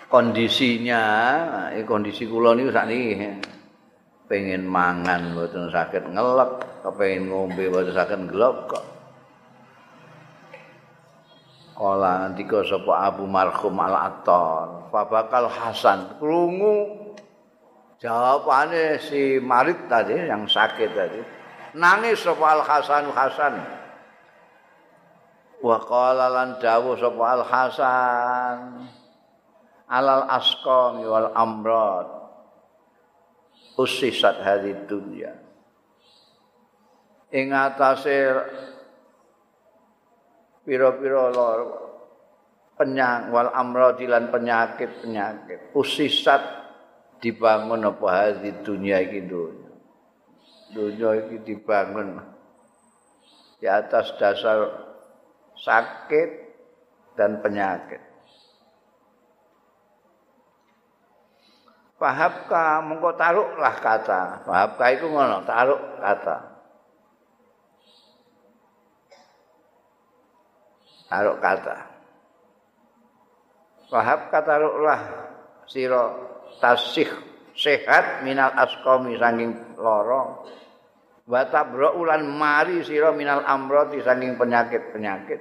kondisinya, 0.10 1.02
eh, 1.78 1.86
kondisi 1.86 2.26
kula 2.26 2.58
niku 2.58 2.74
sakniki 2.74 3.53
pengen 4.34 4.66
mangan 4.66 5.38
mboten 5.38 5.70
saged 5.70 6.10
ngelek, 6.10 6.82
kepengin 6.82 7.30
ngombe 7.30 7.70
mboten 7.70 7.94
saged 7.94 8.18
nglok 8.34 8.74
Kala 11.74 12.26
ngendika 12.26 12.62
sapa 12.66 13.10
Abu 13.10 13.26
Marhum 13.26 13.74
Al-Attar, 13.78 14.94
Fabakal 14.94 15.50
Hasan 15.50 16.22
krungu 16.22 17.10
jawabane 17.98 19.02
si 19.02 19.42
Marid 19.42 19.90
tadi 19.90 20.14
yang 20.14 20.46
sakit 20.46 20.90
tadi. 20.94 21.22
Nangis 21.74 22.22
sapa 22.22 22.46
Al 22.46 22.62
Hasan. 22.62 23.54
Wa 25.66 25.78
qala 25.82 26.30
lan 26.30 26.62
dawuh 26.62 26.94
sapa 26.94 27.24
Al 27.26 27.44
Hasan 27.50 28.58
alal 29.90 30.26
asqam 30.30 31.02
wal 31.06 31.30
amrad 31.34 32.23
usisat 33.80 34.42
hadid 34.44 34.86
dunya. 34.86 35.34
Ing 37.34 37.50
atase 37.50 38.38
pira-pira 40.62 41.34
penyang 42.78 43.34
wal 43.34 43.50
amradilan 43.50 44.30
penyakit-penyakit. 44.30 45.74
Usisat 45.74 46.42
dibangun 47.24 47.88
apa 47.88 48.08
hadi 48.12 48.52
dunia 48.68 49.00
iki 49.00 49.24
dunia 49.24 49.64
dunia 50.74 51.10
iki 51.24 51.38
dibangun 51.46 52.20
di 53.62 53.70
atas 53.70 54.12
dasar 54.20 54.60
sakit 55.56 56.30
dan 57.16 57.40
penyakit 57.40 58.02
Fahabka 61.98 62.84
mengko 62.84 63.14
taruhlah 63.16 63.76
kata. 63.80 64.44
Fahabka 64.44 64.86
itu 64.92 65.08
ngono, 65.08 65.46
taruh 65.46 65.82
kata. 66.02 66.54
taruh 71.14 71.38
kata. 71.38 71.78
Wahab 73.94 74.34
kata 74.34 74.54
ruhlah 74.58 75.02
siro 75.70 76.06
tasih 76.58 77.06
sehat 77.54 78.26
minal 78.26 78.50
askomi 78.58 79.14
sanging 79.22 79.78
loro. 79.78 80.50
Wata 81.30 81.70
ulan 81.94 82.26
mari 82.26 82.82
siro 82.82 83.14
minal 83.14 83.46
amroti 83.46 84.02
sanging 84.02 84.34
penyakit-penyakit. 84.42 85.40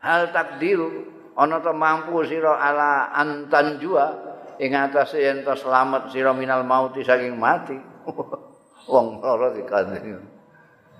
Hal 0.00 0.32
takdiru 0.32 0.88
ana 1.36 1.60
to 1.60 1.76
mampu 1.76 2.24
sira 2.24 2.56
ala 2.56 3.12
antan 3.12 3.76
jua 3.76 4.29
ing 4.60 4.76
atase 4.76 5.24
yen 5.24 5.40
to 5.40 5.56
slamet 5.56 6.12
sira 6.12 6.36
minal 6.36 6.60
mauti 6.68 7.00
saking 7.00 7.40
mati. 7.40 7.80
Wong 8.92 9.24
loro 9.24 9.56
dikandani. 9.56 10.12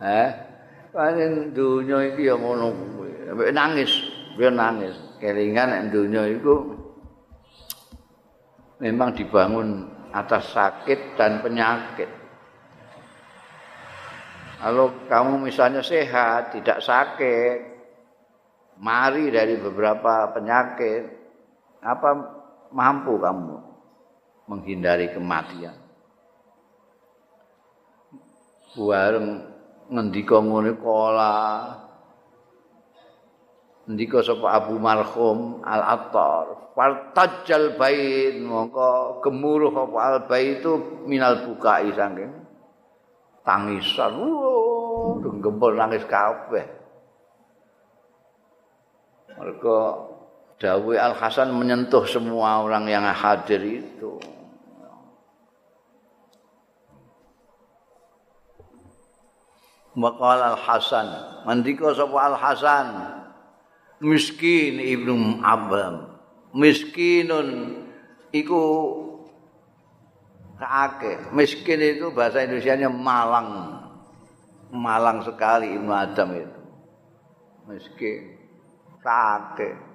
Eh, 0.01 0.29
panen 0.97 1.53
dunya 1.53 2.09
iki 2.09 2.33
ya 2.33 2.35
ngono 2.41 2.73
kuwi. 2.73 3.53
nangis, 3.53 3.93
dia 4.41 4.49
nangis. 4.49 4.97
Kelingan 5.21 5.93
dunia 5.93 6.25
itu 6.25 6.55
memang 8.81 9.13
dibangun 9.13 9.85
atas 10.17 10.57
sakit 10.57 11.21
dan 11.21 11.45
penyakit. 11.45 12.09
Kalau 14.61 14.93
kamu 15.09 15.49
misalnya 15.49 15.81
sehat, 15.81 16.53
tidak 16.57 16.85
sakit, 16.85 17.59
mari 18.81 19.33
dari 19.33 19.57
beberapa 19.57 20.33
penyakit, 20.37 21.05
apa 21.81 22.40
mampu 22.71 23.19
kamu 23.19 23.57
menghindari 24.51 25.11
kematian? 25.15 25.77
Bareng 28.79 29.43
ngendika 29.91 30.39
ngene 30.39 30.79
kala 30.79 31.35
ndika 33.91 34.23
sapa 34.23 34.47
Abu 34.55 34.79
Marhum 34.79 35.59
Al-Attar. 35.67 36.71
Fartajal 36.79 37.75
bait. 37.75 38.39
Mongko 38.39 39.19
gemuruh 39.27 39.75
apa 39.75 39.99
al 39.99 40.17
baitu 40.31 41.03
minal 41.11 41.43
bukai 41.43 41.91
saking 41.91 42.31
tangisan. 43.43 44.15
Wo 44.23 45.19
gembul 45.19 45.75
nangis 45.75 46.07
kabeh. 46.07 46.67
Mereka 49.35 49.79
Dawi 50.61 51.01
Al 51.01 51.17
Hasan 51.17 51.57
menyentuh 51.57 52.05
semua 52.05 52.61
orang 52.61 52.85
yang 52.85 53.09
hadir 53.09 53.81
itu. 53.81 54.21
Maqal 59.97 60.53
Al 60.53 60.61
Hasan 60.61 61.09
mandika 61.49 61.97
sapa 61.97 62.19
Al 62.29 62.37
Hasan 62.37 62.89
miskin 64.05 64.85
ibnu 64.85 65.41
abam 65.41 66.13
miskinun 66.53 67.81
iku 68.29 68.63
kaake 70.61 71.33
miskin 71.33 71.81
itu 71.81 72.13
bahasa 72.13 72.45
Indonesia 72.45 72.77
nya 72.77 72.93
malang. 72.93 73.81
Malang 74.71 75.25
sekali 75.27 75.73
ibnu 75.73 75.91
adam 75.91 76.31
itu. 76.37 76.61
Miskin. 77.67 78.39
Kaake 79.03 79.90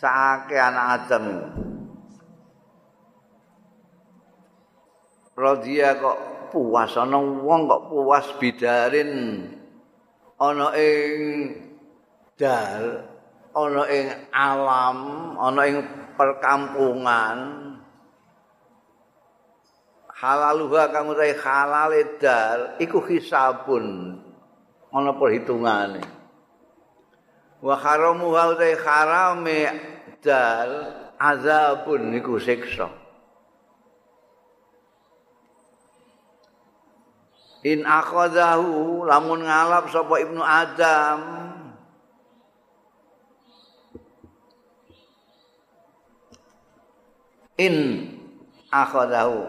kaake 0.00 0.56
anak 0.56 0.86
adam 1.00 1.26
Rodia 5.32 5.96
kok 5.96 6.18
puas 6.52 6.92
ana 7.00 7.16
wong 7.16 7.64
kok 7.64 7.82
puas 7.88 8.26
bidarin 8.36 9.12
ana 10.36 10.76
ing 10.76 11.16
dal 12.36 13.12
ana 13.52 13.82
ing 13.88 14.06
alam, 14.32 14.98
ana 15.36 15.62
ing 15.68 15.78
perkampungan. 16.16 17.38
Halaluha 20.22 20.94
kang 20.94 21.10
utahe 21.10 21.34
halale 21.34 22.16
dal 22.22 22.78
iku 22.78 23.02
hisabun. 23.04 24.16
Ana 24.92 25.10
perhitungane. 25.16 26.21
Wa 27.62 27.78
haramu 27.78 28.34
wa 28.34 28.50
utahe 28.50 28.74
harame 28.74 29.70
dal 30.18 30.90
azabun 31.14 32.10
iku 32.18 32.42
siksa. 32.42 32.90
In 37.62 37.86
akhadahu 37.86 39.06
lamun 39.06 39.46
ngalap 39.46 39.86
sapa 39.94 40.18
Ibnu 40.18 40.42
Adam 40.42 41.20
in 47.62 47.76
akhadahu 48.74 49.46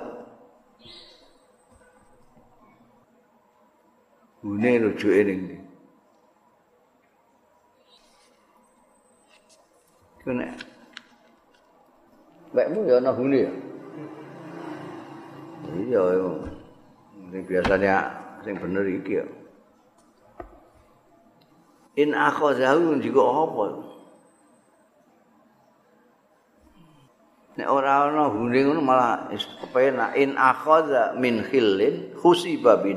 Hune 4.45 4.71
rujuke 4.77 5.21
ning 5.25 5.62
ndi 10.23 10.31
Kene 10.31 10.47
Mbakmu 12.53 12.85
ya 12.87 12.97
ana 12.97 13.11
hune 13.11 13.39
ya? 13.43 13.51
Iya 15.73 16.01
Ini 17.27 17.39
biasanya 17.49 17.95
sing 18.45 18.55
bener 18.61 18.85
iki 18.85 19.17
ya. 19.19 19.25
In 21.97 22.13
akhadhahu 22.13 23.01
juga 23.01 23.21
apa? 23.25 23.65
Nek 27.57 27.69
ora 27.69 28.09
ana 28.09 28.29
huning 28.29 28.69
ngono 28.69 28.81
malah 28.85 29.33
kepenak. 29.33 30.13
In 30.17 30.37
akhadha 30.37 31.17
min 31.17 31.41
khillin 31.41 32.13
khusiba 32.17 32.81
bi 32.85 32.93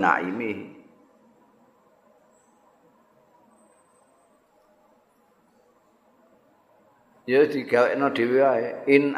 ya 7.26 7.42
digawekno 7.44 8.14
dhewe 8.14 8.38
wae 8.38 8.86
in 8.86 9.12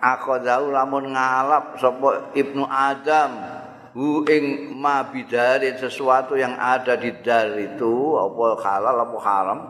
akhadhahu 0.00 0.72
lamun 0.72 1.12
ngalap 1.12 1.76
sapa 1.76 2.32
ibnu 2.32 2.64
adam. 2.64 3.60
Hu 3.98 4.22
ing 4.30 4.78
mabidarin 4.78 5.74
sesuatu 5.74 6.38
yang 6.38 6.54
ada 6.54 6.94
di 6.94 7.10
dar 7.18 7.50
itu 7.58 8.14
apa 8.14 8.44
halal 8.62 8.96
apa 9.00 9.18
haram. 9.26 9.60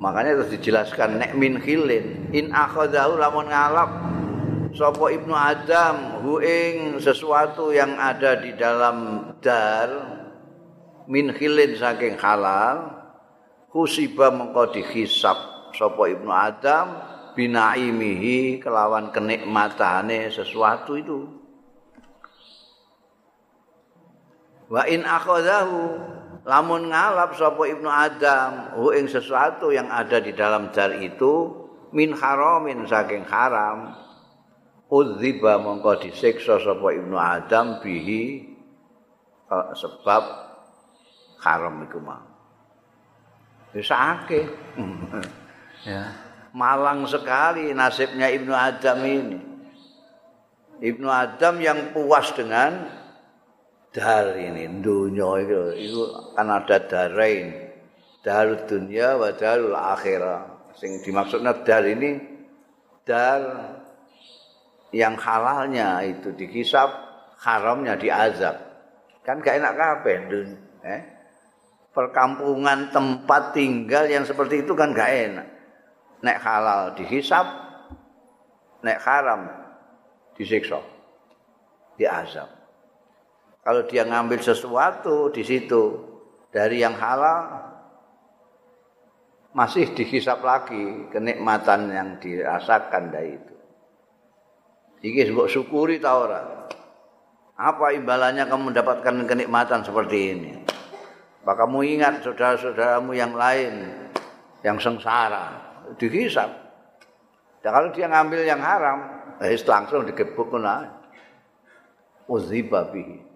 Makanya 0.00 0.38
terus 0.38 0.54
dijelaskan 0.56 1.20
nek 1.20 1.32
min 1.36 1.60
khilin 1.60 2.32
in 2.32 2.50
akhadahu 2.56 3.20
lamun 3.20 3.52
ngalap 3.52 3.90
sapa 4.72 5.12
ibnu 5.12 5.36
adam 5.36 6.24
hu 6.24 6.40
ing 6.40 6.96
sesuatu 7.04 7.68
yang 7.68 8.00
ada 8.00 8.40
di 8.40 8.56
dalam 8.56 9.28
dar 9.44 9.90
min 11.04 11.36
khilin 11.36 11.76
saking 11.76 12.16
halal 12.16 13.01
kusiba 13.72 14.28
mengko 14.28 14.68
dihisab 14.70 15.72
sapa 15.72 16.02
ibnu 16.12 16.28
adam 16.28 16.92
binaimihi 17.32 18.60
kelawan 18.60 19.08
kenikmatane 19.10 20.28
sesuatu 20.28 21.00
itu 21.00 21.42
Wa 24.72 24.88
in 24.88 25.04
akhadahu 25.04 26.00
lamun 26.48 26.88
ngalap 26.88 27.36
sapa 27.36 27.60
Ibnu 27.68 27.84
Adam 27.92 28.80
hu 28.80 28.88
ing 28.96 29.04
sesuatu 29.04 29.68
yang 29.68 29.92
ada 29.92 30.16
di 30.16 30.32
dalam 30.32 30.72
jar 30.72 30.96
itu 30.96 31.52
min 31.92 32.16
haramin 32.16 32.88
saking 32.88 33.28
haram 33.28 33.92
udziba 34.88 35.60
mongko 35.60 36.00
disiksa 36.00 36.56
sapa 36.56 36.88
Ibnu 36.88 37.20
Adam 37.20 37.84
bihi 37.84 38.48
sebab 39.76 40.22
haram 41.44 41.84
iku. 41.84 42.31
Bisa 43.72 43.96
ya. 45.88 46.04
Malang 46.52 47.08
sekali 47.08 47.72
nasibnya 47.72 48.28
Ibnu 48.28 48.52
Adam 48.52 48.98
ini. 49.08 49.40
Ibnu 50.84 51.08
Adam 51.08 51.56
yang 51.56 51.96
puas 51.96 52.28
dengan 52.36 52.84
dar 53.88 54.36
ini 54.36 54.68
dunia 54.84 55.40
itu. 55.40 55.60
Itu 55.88 56.00
kan 56.36 56.52
ada 56.52 56.76
darain 56.84 57.72
dar 58.20 58.68
dunia 58.68 59.16
wa 59.16 59.32
darul 59.32 59.72
akhirah. 59.72 60.72
Sing 60.76 61.00
dimaksudnya 61.00 61.56
dar 61.64 61.88
ini 61.88 62.20
dar 63.08 63.40
yang 64.92 65.16
halalnya 65.16 66.04
itu 66.04 66.36
dikisap 66.36 66.92
haramnya 67.40 67.96
diazab. 67.96 68.60
Kan 69.24 69.40
gak 69.40 69.56
enak 69.56 69.74
kabeh 69.78 70.16
eh 70.82 71.11
perkampungan 71.92 72.88
tempat 72.88 73.52
tinggal 73.56 74.08
yang 74.08 74.24
seperti 74.24 74.64
itu 74.64 74.72
kan 74.72 74.96
gak 74.96 75.12
enak 75.12 75.48
nek 76.24 76.38
halal 76.40 76.96
dihisap 76.96 77.46
nek 78.80 78.98
haram 79.04 79.48
disiksa 80.34 80.80
diazab 82.00 82.48
kalau 83.62 83.86
dia 83.86 84.02
ngambil 84.02 84.42
sesuatu 84.42 85.30
di 85.30 85.46
situ 85.46 86.00
dari 86.50 86.82
yang 86.82 86.98
halal 86.98 87.70
masih 89.52 89.92
dihisap 89.92 90.40
lagi 90.40 91.08
kenikmatan 91.12 91.92
yang 91.92 92.08
dirasakan 92.16 93.12
dari 93.12 93.36
itu. 93.36 93.54
Iki 95.02 95.30
sebut 95.30 95.46
syukuri 95.52 96.00
ora? 96.00 96.66
Apa 97.58 97.92
imbalannya 97.92 98.48
kamu 98.48 98.72
mendapatkan 98.72 99.14
kenikmatan 99.28 99.84
seperti 99.84 100.18
ini? 100.34 100.52
Apa 101.42 101.66
kamu 101.66 101.98
ingat 101.98 102.22
saudara-saudaramu 102.22 103.18
yang 103.18 103.34
lain 103.34 103.82
yang 104.62 104.78
sengsara 104.78 105.58
dihisap? 105.98 106.46
Dan 107.58 107.70
kalau 107.74 107.90
dia 107.90 108.06
ngambil 108.06 108.46
yang 108.46 108.62
haram, 108.62 108.98
eh, 109.42 109.58
langsung 109.66 110.06
digebuk 110.06 110.54
kena. 110.54 111.02
Uziba 112.30 112.86
bihi. 112.94 113.34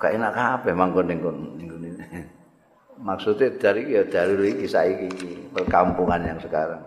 gak 0.00 0.16
enak 0.16 0.32
kabeh 0.32 0.72
mangkon 0.72 1.12
ning 1.12 1.20
ngene. 1.20 1.90
Maksudnya 3.06 3.52
dari 3.60 3.92
ya 3.92 4.02
dari 4.08 4.56
iki 4.56 4.64
saiki 4.64 5.10
perkampungan 5.52 6.24
yang 6.24 6.40
sekarang. 6.40 6.80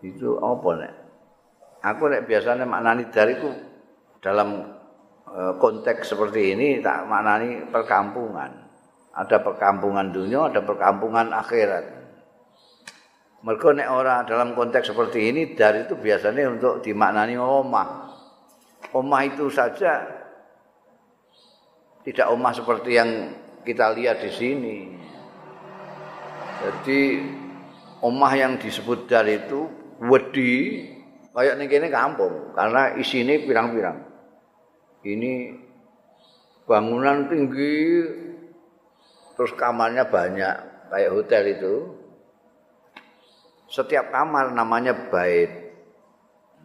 Itu 0.00 0.40
apa 0.40 0.68
nek? 0.80 0.92
Aku 1.84 2.08
nek 2.08 2.24
biasanya 2.24 2.64
maknani 2.64 3.12
dariku 3.12 3.52
dalam 4.24 4.73
konteks 5.32 6.14
seperti 6.14 6.54
ini 6.54 6.78
tak 6.84 7.08
maknani 7.08 7.66
perkampungan. 7.68 8.50
Ada 9.14 9.40
perkampungan 9.40 10.10
dunia, 10.10 10.50
ada 10.50 10.60
perkampungan 10.62 11.30
akhirat. 11.30 11.84
Mereka 13.44 13.76
nek 13.76 13.88
ora 13.92 14.24
dalam 14.24 14.56
konteks 14.56 14.90
seperti 14.90 15.30
ini 15.30 15.42
dari 15.52 15.84
itu 15.84 15.94
biasanya 16.00 16.48
untuk 16.48 16.80
dimaknani 16.80 17.36
omah. 17.36 17.88
Omah 18.96 19.22
itu 19.28 19.52
saja 19.52 20.00
tidak 22.04 22.26
omah 22.32 22.52
seperti 22.56 22.90
yang 22.96 23.10
kita 23.64 23.92
lihat 23.96 24.24
di 24.24 24.30
sini. 24.32 24.76
Jadi 26.64 27.00
omah 28.00 28.32
yang 28.32 28.56
disebut 28.56 29.08
dar 29.08 29.28
itu 29.28 29.68
wedi 30.00 30.84
kayak 31.36 31.60
kene 31.68 31.88
kampung 31.92 32.56
karena 32.56 32.96
isine 32.96 33.44
pirang-pirang. 33.44 34.13
Ini 35.04 35.32
bangunan 36.64 37.28
tinggi 37.28 38.00
terus 39.36 39.52
kamarnya 39.52 40.08
banyak 40.08 40.54
kayak 40.88 41.12
hotel 41.12 41.42
itu. 41.52 41.74
Setiap 43.68 44.08
kamar 44.08 44.54
namanya 44.56 44.96
bait. 45.12 45.50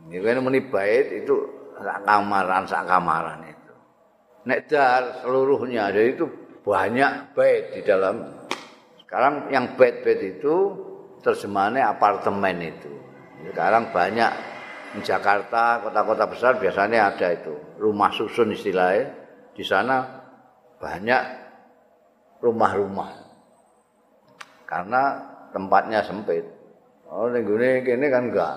Ini 0.07 0.23
kan 0.23 0.39
muni 0.39 0.63
bait 0.63 1.11
itu 1.11 1.35
sak 1.79 2.07
kamaran 2.07 2.63
sak 2.67 2.83
kamaran 2.87 3.43
itu. 3.43 3.73
nek 4.47 4.71
dar 4.71 5.19
seluruhnya 5.19 5.91
jadi 5.91 6.15
itu 6.15 6.25
banyak 6.63 7.35
bed 7.35 7.63
di 7.75 7.81
dalam 7.83 8.15
sekarang 9.03 9.49
yang 9.51 9.73
bed-bed 9.73 10.19
itu 10.37 10.55
terjemahannya 11.25 11.83
apartemen 11.83 12.61
itu 12.61 12.91
sekarang 13.51 13.89
banyak 13.89 14.31
Jakarta 14.97 15.85
kota-kota 15.85 16.25
besar 16.25 16.57
biasanya 16.57 17.13
ada 17.13 17.29
itu. 17.29 17.53
Rumah 17.77 18.09
susun 18.09 18.49
istilahnya. 18.57 19.13
Di 19.53 19.61
sana 19.61 20.01
banyak 20.81 21.21
rumah-rumah. 22.41 23.11
Karena 24.65 25.01
tempatnya 25.53 26.01
sempit. 26.01 26.45
Oh 27.09 27.29
ini 27.29 27.85
gini 27.85 28.05
kan 28.09 28.33
enggak. 28.33 28.55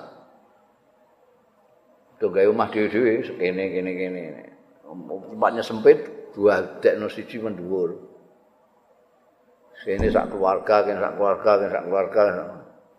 Tuh 2.20 2.30
gaya 2.32 2.48
rumah 2.48 2.70
dewi-dewi 2.70 3.26
segini 3.26 3.64
gini 3.72 3.90
gini, 3.98 4.20
gini. 4.30 4.44
tempatnya 5.32 5.64
sempit 5.64 5.98
dua 6.32 6.80
dekno 6.80 7.08
siji 7.12 7.40
mendhuwur. 7.40 7.96
Sini 9.82 10.08
sak 10.08 10.30
keluarga 10.30 10.86
kene 10.86 11.00
sak 11.02 11.18
keluarga 11.18 11.50
kene 11.58 11.70
sak 11.74 11.84
keluarga 11.88 12.22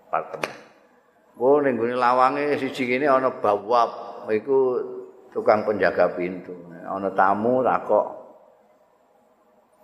apartemen 0.09 0.62
oh 1.39 1.57
ning 1.61 1.77
gone 1.79 1.95
lawange 1.97 2.57
siji 2.61 2.85
kene 2.85 3.09
ana 3.09 3.29
bawab 3.29 4.25
iku 4.29 4.79
tukang 5.33 5.65
penjaga 5.65 6.13
pintu. 6.13 6.53
Ana 6.83 7.09
tamu 7.15 7.63
takok 7.65 8.05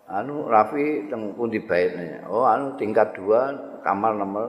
anu 0.09 0.45
Rafi 0.45 1.09
teng 1.09 1.33
pundi 1.33 1.63
baitne? 1.63 2.25
Oh 2.29 2.45
anu 2.45 2.77
tingkat 2.77 3.17
2 3.17 3.81
kamar 3.85 4.13
nomor 4.19 4.47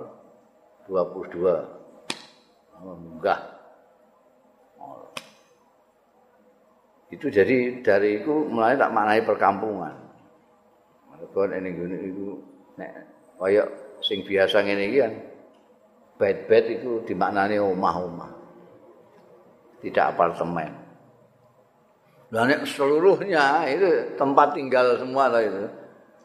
22 0.91 1.47
oh, 4.81 5.07
itu 7.11 7.27
jadi 7.31 7.85
dari 7.85 8.23
itu 8.23 8.33
mulai 8.51 8.75
tak 8.75 8.91
maknai 8.91 9.23
perkampungan. 9.23 9.95
Mereka 11.15 11.41
ini 11.55 11.69
gini 11.75 11.97
itu 12.11 12.27
nek 12.75 12.93
kayak 13.39 13.69
sing 14.03 14.25
biasa 14.25 14.65
ngene 14.65 14.85
iki 14.91 15.01
bed-bed 16.21 16.65
itu 16.77 17.01
dimaknani 17.09 17.57
omah-omah. 17.57 18.33
Tidak 19.81 20.05
apartemen. 20.13 20.69
Dan 22.29 22.63
seluruhnya 22.69 23.65
itu 23.73 24.15
tempat 24.21 24.53
tinggal 24.53 25.01
semua 25.01 25.33
lah 25.33 25.41
itu. 25.41 25.65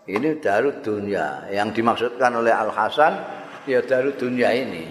Ini 0.05 0.37
darut 0.37 0.85
dunia 0.85 1.49
yang 1.49 1.73
dimaksudkan 1.73 2.29
oleh 2.35 2.53
Al 2.53 2.69
Hasan 2.69 3.15
ya 3.65 3.79
darut 3.81 4.19
dunia 4.19 4.51
ini. 4.53 4.85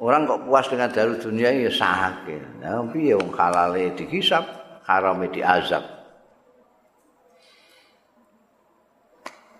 Orang 0.00 0.24
kok 0.24 0.48
puas 0.48 0.66
dengan 0.66 0.90
darut 0.90 1.20
dunia 1.20 1.52
ya 1.52 1.70
sakit. 1.70 2.64
Tapi 2.64 3.12
ya 3.12 3.20
wong 3.20 3.30
halale 3.36 3.92
dihisap 3.94 4.42
harame 4.88 5.30
diazab. 5.30 6.00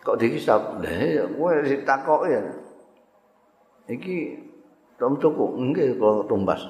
kok 0.01 0.17
dihisab 0.17 0.81
lha 0.81 1.29
kowe 1.37 1.55
ditakok 1.61 2.23
ya 2.27 2.41
iki 3.91 4.39
tom 4.95 5.19
tuku 5.19 5.45
nggih 5.59 5.99
kok 5.99 6.31
tumbas. 6.31 6.63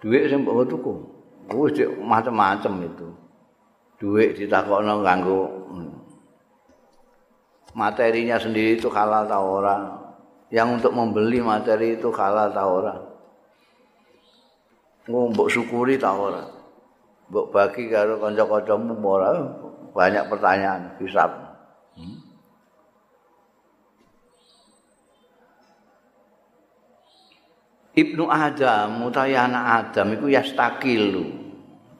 Duit 0.00 0.32
sing 0.32 0.40
mbok 0.42 0.64
tuku. 0.64 0.92
Wis 1.52 1.76
macam-macam 2.00 2.88
itu. 2.88 3.08
Duit 4.00 4.32
ditakokno 4.38 5.04
kanggo 5.04 5.40
hmm. 5.68 5.92
materinya 7.76 8.40
sendiri 8.40 8.80
itu 8.80 8.88
halal 8.88 9.28
ta 9.28 9.44
ora? 9.44 9.76
Yang 10.48 10.80
untuk 10.80 10.92
membeli 10.96 11.44
materi 11.44 12.00
itu 12.00 12.08
halal 12.14 12.48
ta 12.48 12.64
ora? 12.64 12.94
Mbok 15.04 15.52
syukuri 15.52 16.00
ta 16.00 16.16
ora? 16.16 16.48
Mbok 17.28 17.52
bagi 17.52 17.92
karo 17.92 18.16
kanca-kancamu 18.24 18.94
ora? 19.04 19.36
Banyak 19.92 20.32
pertanyaan 20.32 20.96
hisab 21.02 21.28
hmm. 21.98 22.30
Ibnu 28.00 28.24
Adam 28.32 29.04
mutayana 29.04 29.84
Adam 29.84 30.16
iku 30.16 30.32
yastakilu 30.32 31.26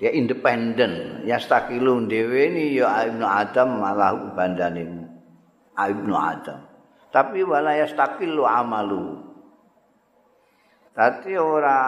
dia 0.01 0.09
independen 0.17 1.25
yastakilu 1.29 2.09
dhewe 2.09 2.49
ni 2.49 2.81
ya 2.81 3.05
Ibnu 3.05 3.27
Adam 3.27 3.77
malah 3.77 4.17
bandane 4.33 4.89
Ibnu 5.77 6.15
Adam 6.17 6.65
tapi 7.13 7.45
wala 7.45 7.77
yastakilu 7.77 8.49
amalu 8.49 9.31
Tadi 11.01 11.33
ora 11.39 11.79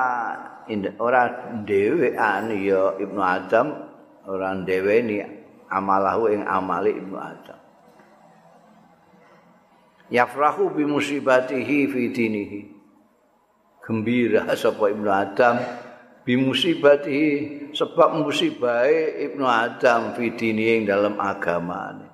ora 0.97 1.23
dhewe 1.69 2.17
ya 2.17 2.41
Ibnu 2.97 3.21
Adam 3.21 3.67
ora 4.25 4.57
dhewe 4.57 5.05
ni 5.05 5.21
amalahu 5.69 6.33
ing 6.33 6.49
amali 6.49 6.97
Ibnu 6.97 7.21
Adam. 7.21 7.61
Yafrahu 10.09 10.73
bi 10.73 10.89
musibatihi 10.89 11.93
fi 11.93 12.03
dinihi. 12.09 12.61
Gembira 13.83 14.47
sapa 14.61 14.95
Ibnu 14.95 15.11
Adam 15.11 15.59
bi 16.23 16.39
musibatihi 16.39 17.31
sebab 17.75 18.23
musibahe 18.23 19.27
Ibnu 19.27 19.43
Adam 19.43 20.15
fi 20.15 20.31
dinihi 20.31 20.83
ing 20.83 20.85
dalam 20.87 21.19
agamane. 21.19 22.07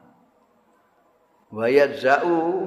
Wa 1.53 1.69
yadzau 1.69 2.65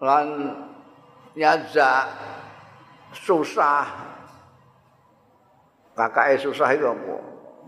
lan 0.00 0.26
yadza 1.34 2.06
susah 3.14 3.86
kakake 5.94 6.40
susah 6.40 6.68
itu 6.72 6.86
apa? 6.88 7.16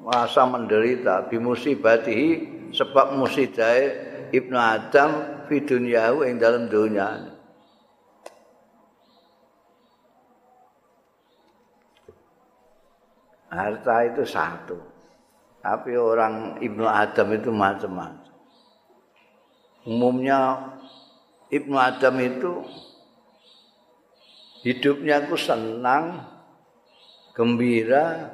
merasa 0.02 0.42
menderita 0.48 1.30
bimusibatihi 1.30 2.28
sebab 2.74 3.14
musidae 3.14 4.10
Ibnu 4.34 4.56
Adam 4.56 5.10
fi 5.46 5.62
dunyahu 5.62 6.26
ing 6.26 6.42
dalam 6.42 6.66
dunia. 6.66 7.31
Harta 13.52 14.08
itu 14.08 14.24
satu. 14.24 14.80
Tapi 15.60 15.92
orang 15.92 16.56
Ibnu 16.58 16.88
Adam 16.88 17.28
itu 17.36 17.52
macam-macam. 17.52 18.32
Umumnya 19.84 20.72
Ibnu 21.52 21.76
Adam 21.76 22.16
itu 22.16 22.64
hidupnya 24.64 25.20
aku 25.20 25.36
senang, 25.36 26.24
gembira, 27.36 28.32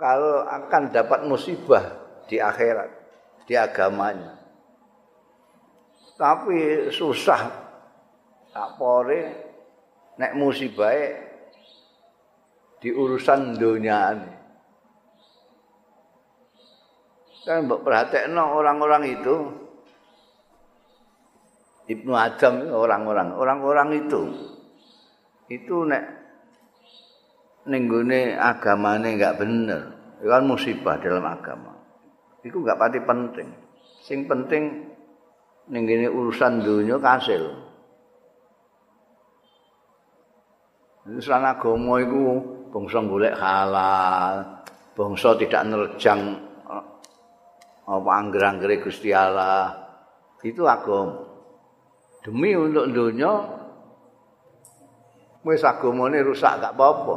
kalau 0.00 0.48
akan 0.48 0.88
dapat 0.88 1.28
musibah 1.28 1.84
di 2.24 2.40
akhirat, 2.40 2.88
di 3.44 3.52
agamanya. 3.52 4.38
Tapi 6.16 6.88
susah 6.90 7.68
tak 8.50 8.74
pore 8.80 9.22
nek 10.18 10.34
musibah 10.34 10.90
di 12.78 12.90
urusan 12.94 13.58
dunia 13.58 13.98
ini. 14.14 14.32
Kan 17.48 17.64
mbok 17.64 17.80
perhatekno 17.80 18.60
orang-orang 18.60 19.08
itu 19.08 19.36
Ibnu 21.88 22.12
Adam 22.12 22.68
orang-orang, 22.68 23.32
orang-orang 23.32 23.88
itu 23.96 24.20
itu 25.48 25.88
nek 25.88 26.04
ning 27.64 27.88
gone 27.88 28.36
agamane 28.36 29.16
enggak 29.16 29.40
bener. 29.40 29.82
Itu 30.20 30.28
kan 30.28 30.44
musibah 30.44 31.00
dalam 31.00 31.24
agama. 31.24 31.72
Itu 32.44 32.60
enggak 32.60 32.76
pati 32.76 33.00
penting. 33.00 33.48
Sing 34.04 34.28
penting 34.28 34.92
ning 35.72 35.82
gene 35.88 36.12
urusan 36.12 36.60
dunia 36.60 37.00
kasil. 37.00 37.48
Urusan 41.08 41.40
agama 41.40 42.04
iku 42.04 42.57
bangsa 42.68 42.98
golek 43.04 43.34
halal, 43.36 44.64
bangsa 44.92 45.34
tidak 45.36 45.62
nerjang 45.68 46.20
eh, 46.68 46.84
apa 47.88 48.10
angger-anggere 48.20 48.80
Gusti 48.80 49.12
Allah. 49.12 49.72
Itu 50.44 50.68
agama. 50.68 51.26
Demi 52.22 52.52
untuk 52.54 52.92
dunia 52.92 53.32
wis 55.46 55.64
agamane 55.64 56.20
rusak 56.20 56.60
gak 56.60 56.76
apa-apa. 56.76 57.14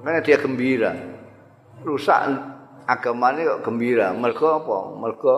Makanya 0.00 0.20
dia 0.24 0.36
gembira. 0.40 0.92
Rusak 1.86 2.20
agamanya 2.88 3.56
kok 3.56 3.62
gembira. 3.70 4.10
Mereka 4.10 4.64
apa? 4.64 4.78
Mereka 4.98 5.34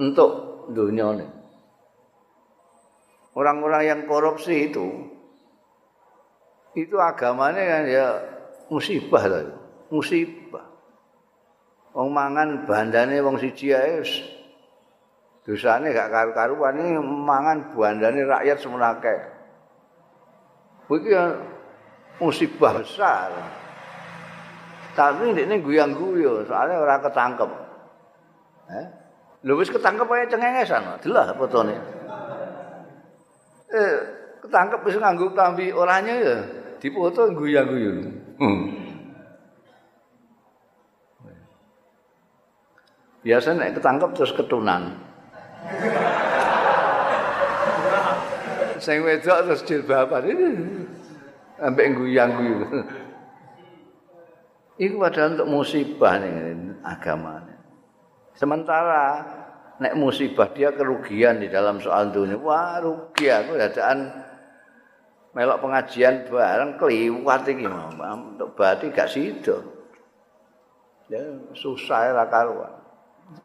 untuk 0.00 0.30
dunia 0.72 1.06
ini. 1.18 1.26
Orang-orang 3.38 3.82
yang 3.86 4.00
korupsi 4.10 4.72
itu, 4.72 4.86
itu 6.84 6.96
agamanya 7.00 7.62
kan 7.64 7.82
ya 7.88 8.06
musibah 8.70 9.24
lah. 9.26 9.42
Musibah. 9.88 10.66
Wong 11.96 12.14
mangan 12.14 12.68
bandane 12.68 13.18
wong 13.24 13.40
siji 13.40 13.74
ae 13.74 14.04
dosane 15.42 15.90
gak 15.96 16.12
karu-karuan 16.12 16.76
ini 16.76 17.00
mangan 17.00 17.72
bandane 17.72 18.22
rakyat 18.22 18.60
semenake. 18.60 19.16
Iki 20.88 21.12
musibah 22.20 22.80
besar. 22.80 23.32
Tapi 24.92 25.30
ini 25.30 25.62
guyang-guyu, 25.62 26.42
soalnya 26.42 26.82
orang 26.82 27.00
ketangkep. 27.06 27.50
Eh? 28.66 28.86
Lu 29.46 29.54
wis 29.54 29.70
ketangkep 29.70 30.10
aja 30.10 30.34
cengengesan, 30.34 30.82
jelas 30.98 31.30
fotone. 31.38 31.78
Eh, 33.70 33.94
ketangkep 34.42 34.80
wis 34.82 34.98
nganggo 34.98 35.30
klambi 35.30 35.70
oranye 35.70 36.14
ya, 36.18 36.36
dipoto 36.78 37.30
guyang-guyu. 37.34 37.92
Hmm. 38.38 38.62
Biasa 43.22 43.58
nek 43.58 43.76
ketangkep 43.76 44.10
terus 44.14 44.32
ketunan. 44.32 44.94
Sing 48.78 49.02
wedok 49.02 49.38
terus 49.50 49.62
jilbaban. 49.66 50.24
Ambek 51.58 51.98
guyang-guyu. 51.98 52.56
Iku 54.78 54.94
padahal 55.02 55.34
untuk 55.34 55.50
musibah 55.50 56.22
nih 56.22 56.54
agama. 56.86 57.42
Sementara 58.38 59.26
nek 59.82 59.98
musibah 59.98 60.54
dia 60.54 60.70
kerugian 60.70 61.42
di 61.42 61.50
dalam 61.50 61.82
soal 61.82 62.14
dunia. 62.14 62.38
Wah 62.38 62.78
rugi 62.78 63.26
aku 63.26 63.58
dadaan 63.58 64.27
melok 65.38 65.62
pengajian 65.62 66.26
bareng 66.26 66.82
keliwat 66.82 67.46
iki 67.46 67.62
untuk 67.70 68.58
berarti 68.58 68.90
gak 68.90 69.06
sido. 69.06 69.62
Ya 71.06 71.22
susah 71.54 72.10
ya 72.10 72.26
karuan. 72.26 72.74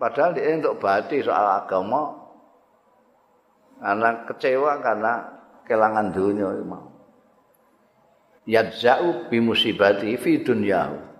Padahal 0.01 0.33
dia 0.33 0.57
untuk 0.57 0.81
berarti 0.81 1.21
soal 1.21 1.61
agama 1.61 2.17
karena 3.77 4.09
kecewa 4.25 4.81
karena 4.81 5.13
kelangan 5.69 6.09
dunia 6.09 6.49
mau. 6.65 6.89
Yadza'u 8.49 9.29
bi 9.29 9.37
musibati 9.37 10.17
fi 10.17 10.41
dunyahu. 10.41 11.13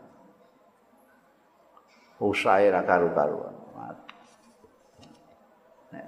usahe 2.24 2.72
ra 2.72 2.88
karu-karuan. 2.88 3.52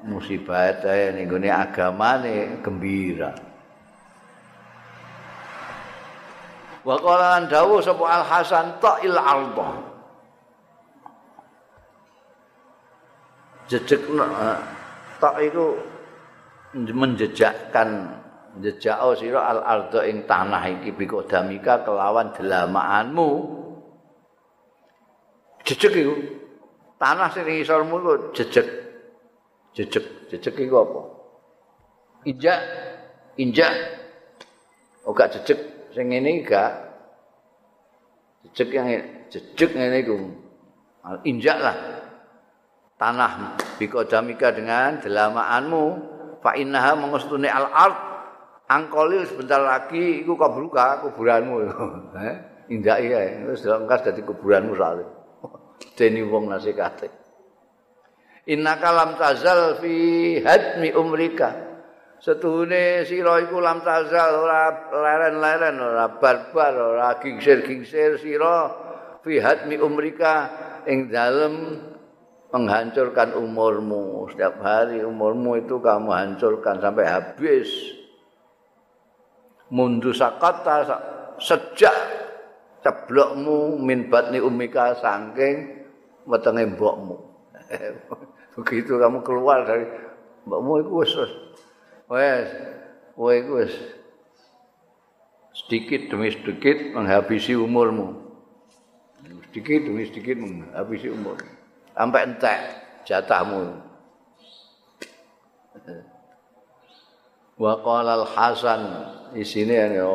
Musibah 0.10 0.74
ae 0.82 1.14
ning 1.14 1.30
gone 1.30 1.52
agamane 1.52 2.64
gembira. 2.66 3.55
Wa 6.86 7.02
qala 7.02 7.42
an 7.42 7.44
dawuh 7.50 7.82
sapa 7.82 8.06
Al 8.06 8.24
Hasan 8.30 8.78
ta'il 8.78 9.18
alba. 9.18 9.70
Jejek 13.66 14.06
tak 15.18 15.36
itu 15.42 15.74
menjejakkan 16.78 17.90
jejak 18.62 19.02
sira 19.18 19.50
al 19.50 19.66
ardo 19.66 20.06
ing 20.06 20.30
tanah 20.30 20.62
iki 20.70 20.94
bi 20.94 21.10
kelawan 21.82 22.30
delamaanmu. 22.38 23.30
Jejeg 25.66 25.94
iku 25.98 26.14
tanah 27.02 27.34
sing 27.34 27.50
ngisormu 27.50 27.96
iku 27.98 28.14
jejeg 28.38 28.68
jejeg 29.74 30.06
jejeg 30.30 30.56
iku 30.62 30.86
apa? 30.86 31.02
Injak 32.30 32.60
injak. 33.42 33.74
Oh 35.10 35.14
gak 35.18 35.34
jejeg 35.34 35.75
sing 35.96 36.12
ngene 36.12 36.44
gak. 36.44 36.72
Jejeg 38.52 38.70
yang 38.76 38.88
jejeg 39.32 39.72
ngene 39.72 39.98
iku. 40.04 40.16
Injak 41.24 41.58
lah. 41.64 41.78
Tanah 43.00 43.56
bikodamika 43.80 44.52
dengan 44.52 45.00
delamaanmu. 45.00 45.84
Fa 46.44 46.54
innaha 46.60 47.00
mengustune 47.00 47.48
al 47.48 47.72
ard. 47.72 47.98
Angkolil 48.68 49.24
sebentar 49.24 49.64
lagi 49.64 50.22
iku 50.22 50.36
kabruka 50.36 51.00
kuburanmu? 51.08 51.56
Eh 52.20 52.36
indah 52.70 52.98
iya 52.98 53.46
wis 53.46 53.62
lengkas 53.66 54.02
dadi 54.06 54.26
kuburanmu 54.26 54.74
soalnya 54.74 55.06
deni 55.98 56.26
wong 56.26 56.50
nasikate 56.50 57.14
innaka 58.50 58.90
lam 58.90 59.12
tazal 59.18 59.78
fi 59.82 59.94
hadmi 60.42 60.90
umrika 60.94 61.54
setuhune 62.20 63.04
sira 63.06 63.42
iku 63.44 63.60
lam 63.60 63.84
tazal 63.86 64.46
ora 64.46 64.92
leren-leren 64.92 65.78
ora 65.78 66.06
barbar 66.18 66.74
ora 66.74 67.10
gingsir-gingsir 67.22 68.18
sira 68.20 68.72
fi 69.22 69.42
hadmi 69.42 69.78
umrika 69.82 70.36
ing 70.86 71.10
dalem 71.10 71.82
menghancurkan 72.56 73.36
umurmu. 73.36 74.32
Setiap 74.32 74.64
hari 74.64 75.04
umurmu 75.04 75.60
itu 75.60 75.84
kamu 75.84 76.10
hancurkan 76.16 76.80
sampai 76.80 77.04
habis. 77.04 77.68
Mundu 79.76 80.16
sakata 80.16 80.88
sejak 81.36 81.98
ceblokmu 82.80 83.82
min 83.82 84.08
batni 84.08 84.40
umika 84.40 84.96
saking 84.96 85.84
wetenge 86.24 86.64
mbokmu. 86.78 87.18
Begitu 88.56 88.96
kamu 88.96 89.20
keluar 89.26 89.68
dari 89.68 89.84
mbokmu 90.48 90.72
itu 90.86 90.92
wis 91.02 91.12
wis 92.10 92.50
kowe 93.16 93.36
wis 93.60 93.74
sedikit 95.56 96.12
demi 96.12 96.30
sedikit 96.30 96.94
menghabisi 96.94 97.58
umurmu. 97.58 98.22
Sedikit 99.50 99.90
demi 99.90 100.04
sedikit 100.06 100.36
menghabisi 100.38 101.10
umurmu. 101.10 101.50
sampai 101.96 102.28
entek 102.28 102.60
jatahmu. 103.08 103.72
Wa 107.56 107.80
qala 107.80 108.20
al-Hasan 108.20 108.82
di 109.32 109.48
sini 109.48 109.80
ya 109.80 110.12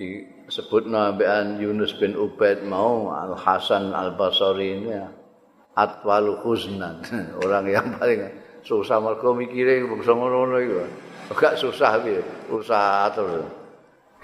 disebut 0.00 0.88
nabian 0.88 1.60
Yunus 1.60 1.92
bin 2.00 2.16
Ubaid 2.16 2.64
mau 2.64 3.12
Al-Hasan 3.12 3.92
Al-Basri 3.92 4.80
ini 4.80 4.96
ya 4.96 5.12
atwalu 5.76 6.40
huznan 6.40 7.04
orang 7.44 7.68
yang 7.68 7.86
paling 8.00 8.32
susah 8.66 8.98
mergo 8.98 9.30
mikire 9.30 9.86
bangsa 9.86 10.10
ngono-ngono 10.10 10.56
iku 10.58 10.74
gak 11.38 11.54
susah 11.54 12.02
piye? 12.02 12.22
Usaha 12.50 13.06
terus. 13.14 13.46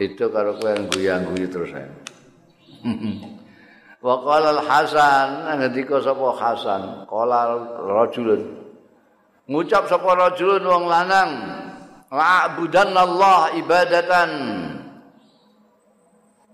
Itu 0.02 0.26
karo 0.34 0.58
kowe 0.58 0.74
guyu-guyu 0.90 1.46
terus 1.46 1.70
ae. 1.78 1.86
Wa 4.02 4.18
qala 4.18 4.58
al-Hasan 4.58 5.62
ngendika 5.62 6.02
sapa 6.02 6.34
Hasan, 6.34 7.06
qala 7.06 7.54
rajulun. 7.86 8.42
Ngucap 9.46 9.86
sapa 9.86 10.10
rajulun 10.18 10.66
wong 10.66 10.84
lanang, 10.90 11.30
la'budanallah 12.10 13.54
ibadatan. 13.62 14.30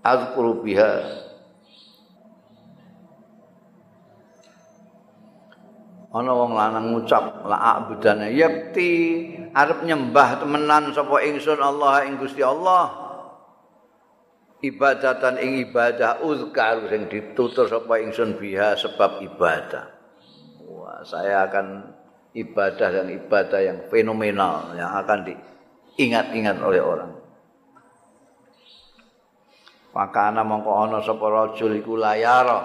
Azkuru 0.05 0.61
biha. 0.61 1.25
Ana 6.09 6.33
wong 6.33 6.57
lanang 6.57 6.89
ngucap 6.89 7.45
la'budana 7.45 8.33
yakti 8.33 9.29
arep 9.53 9.85
nyembah 9.85 10.41
temenan 10.41 10.89
sapa 10.89 11.21
ingsun 11.21 11.61
Allah 11.61 12.09
ing 12.09 12.17
Gusti 12.17 12.41
Allah. 12.41 13.09
ibadatan 14.59 15.39
ing 15.39 15.71
ibadah 15.71 16.19
uzkar 16.19 16.83
sing 16.91 17.07
ditutur 17.07 17.71
sapa 17.71 18.03
ingsun 18.03 18.35
biha 18.35 18.75
sebab 18.75 19.23
ibadah. 19.23 19.87
Wah, 20.67 20.99
saya 21.07 21.47
akan 21.47 21.95
ibadah 22.35 22.89
dan 22.91 23.07
ibadah 23.07 23.59
yang 23.63 23.79
fenomenal 23.87 24.75
yang 24.75 24.91
akan 24.99 25.31
diingat-ingat 25.31 26.59
oleh 26.59 26.83
orang. 26.83 27.11
Pakana 29.89 30.45
mongko 30.45 30.71
ana 30.75 30.99
sapa 31.01 31.23
rajul 31.23 31.73
iku 31.79 31.95
layara 31.97 32.59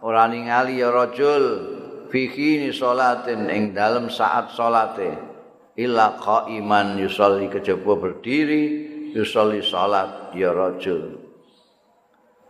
ora 0.00 0.24
ningali 0.30 0.80
ya 0.80 0.88
rajul 0.88 1.71
fihi 2.12 2.68
salatin 2.68 3.48
ing 3.48 3.72
dalem 3.72 4.12
saat 4.12 4.52
salate 4.52 5.16
illa 5.80 6.20
qaiman 6.20 7.00
yusolli 7.00 7.48
kejaba 7.48 7.96
berdiri 7.96 8.64
yusolli 9.16 9.64
salat 9.64 10.36
ya 10.36 10.52
rajul 10.52 11.22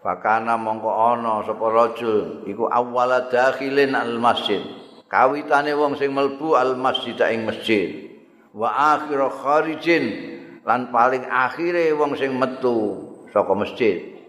Fakana 0.03 0.59
mongko 0.59 0.91
ana 0.91 1.47
sapa 1.47 1.63
rajul 1.71 2.43
iku 2.51 2.67
awwala 2.67 3.31
dakhilin 3.31 3.95
al 3.95 4.19
masjid. 4.19 4.59
Kawitane 5.07 5.79
wong 5.79 5.95
sing 5.95 6.11
mlebu 6.11 6.59
al 6.59 6.75
masjid 6.75 7.15
ing 7.31 7.47
masjid. 7.47 8.11
Wa 8.51 8.99
akhiru 8.99 9.31
kharijin 9.31 10.05
lan 10.67 10.91
paling 10.91 11.23
akhire 11.23 11.95
wong 11.95 12.19
sing 12.19 12.35
metu 12.35 12.99
saka 13.31 13.55
masjid. 13.55 14.27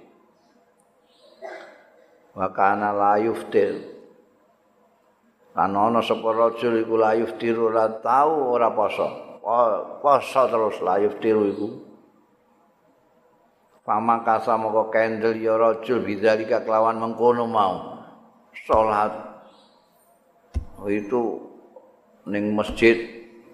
Wa 2.38 2.54
kana 2.54 2.94
la 2.94 3.18
yuftir. 3.18 3.93
Lan 5.54 5.78
ana 5.78 6.02
sapa 6.02 6.34
rajul 6.34 6.82
iku 6.82 6.98
la 6.98 7.14
yuftir 7.14 7.54
ora 7.54 7.86
tau 8.02 8.58
ora 8.58 8.74
poso. 8.74 9.38
Poso 10.02 10.42
terus 10.50 10.82
la 10.82 10.98
yuftir 10.98 11.38
iku. 11.38 11.94
Pamakasa 13.86 14.58
moko 14.58 14.90
kendel 14.90 15.38
ya 15.38 15.54
rajul 15.54 16.02
bidzalika 16.02 16.66
kelawan 16.66 16.98
mengkono 16.98 17.46
mau. 17.46 18.02
Salat 18.66 19.14
itu 20.90 21.38
ning 22.26 22.58
masjid 22.58 22.98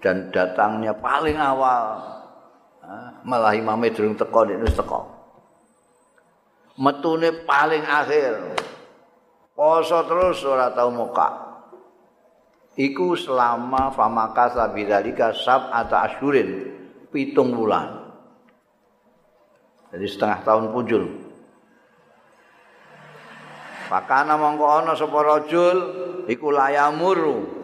dan 0.00 0.32
datangnya 0.32 0.96
paling 0.96 1.36
awal. 1.36 2.00
Malah 3.28 3.52
imame 3.52 3.92
durung 3.92 4.16
teko 4.16 4.48
nek 4.48 4.64
wis 4.64 4.72
teko. 4.72 5.04
Metune 6.80 7.44
paling 7.44 7.84
akhir. 7.84 8.56
Poso 9.52 10.00
terus 10.08 10.40
ora 10.48 10.72
tau 10.72 10.88
muka. 10.88 11.49
Iku 12.78 13.18
selama 13.18 13.90
famakasa 13.90 14.70
bidzalika 14.70 15.34
sab 15.34 15.74
atau 15.74 15.98
asyurin 16.06 16.70
pitung 17.10 17.50
bulan. 17.50 18.14
Jadi 19.90 20.06
setengah 20.06 20.38
tahun 20.46 20.70
punjul. 20.70 21.04
Pakana 23.90 24.38
mongko 24.38 24.66
ana 24.70 24.94
sapa 24.94 25.18
rajul 25.18 25.76
iku 26.30 26.54
layamuru. 26.54 27.58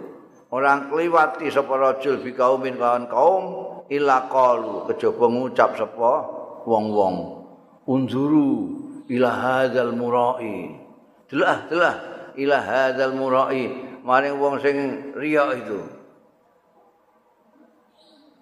Orang 0.51 0.91
kliwati 0.91 1.55
sapa 1.55 1.79
rajul 1.79 2.19
bi 2.19 2.35
kaumin 2.35 2.75
kawan 2.75 3.07
kaum 3.07 3.45
ila 3.87 4.27
qalu 4.27 4.91
kejaba 4.91 5.27
ngucap 5.31 5.79
sapa 5.79 6.13
wong-wong. 6.67 7.47
Unzuru 7.87 8.75
ila 9.07 9.31
hadzal 9.31 9.95
murai. 9.95 10.75
Delah, 11.31 11.71
delah 11.71 11.97
ila 12.35 12.59
hadzal 12.59 13.15
murai. 13.15 13.86
Maring 14.07 14.39
wong 14.39 14.63
sing 14.63 14.77
riya 15.19 15.51
itu. 15.59 15.83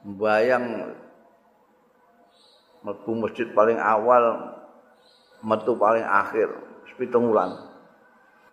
Bayang 0.04 0.92
mlebu 2.84 3.24
masjid 3.24 3.48
paling 3.56 3.80
awal 3.80 4.52
metu 5.40 5.72
paling 5.72 6.04
akhir 6.04 6.52
sepitung 6.92 7.32
wulan. 7.32 7.56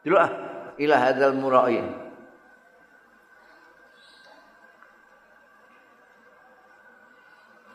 Dilok 0.07 0.23
ah 0.23 0.31
ila 0.79 0.95
hadzal 1.03 1.35
murai. 1.35 1.83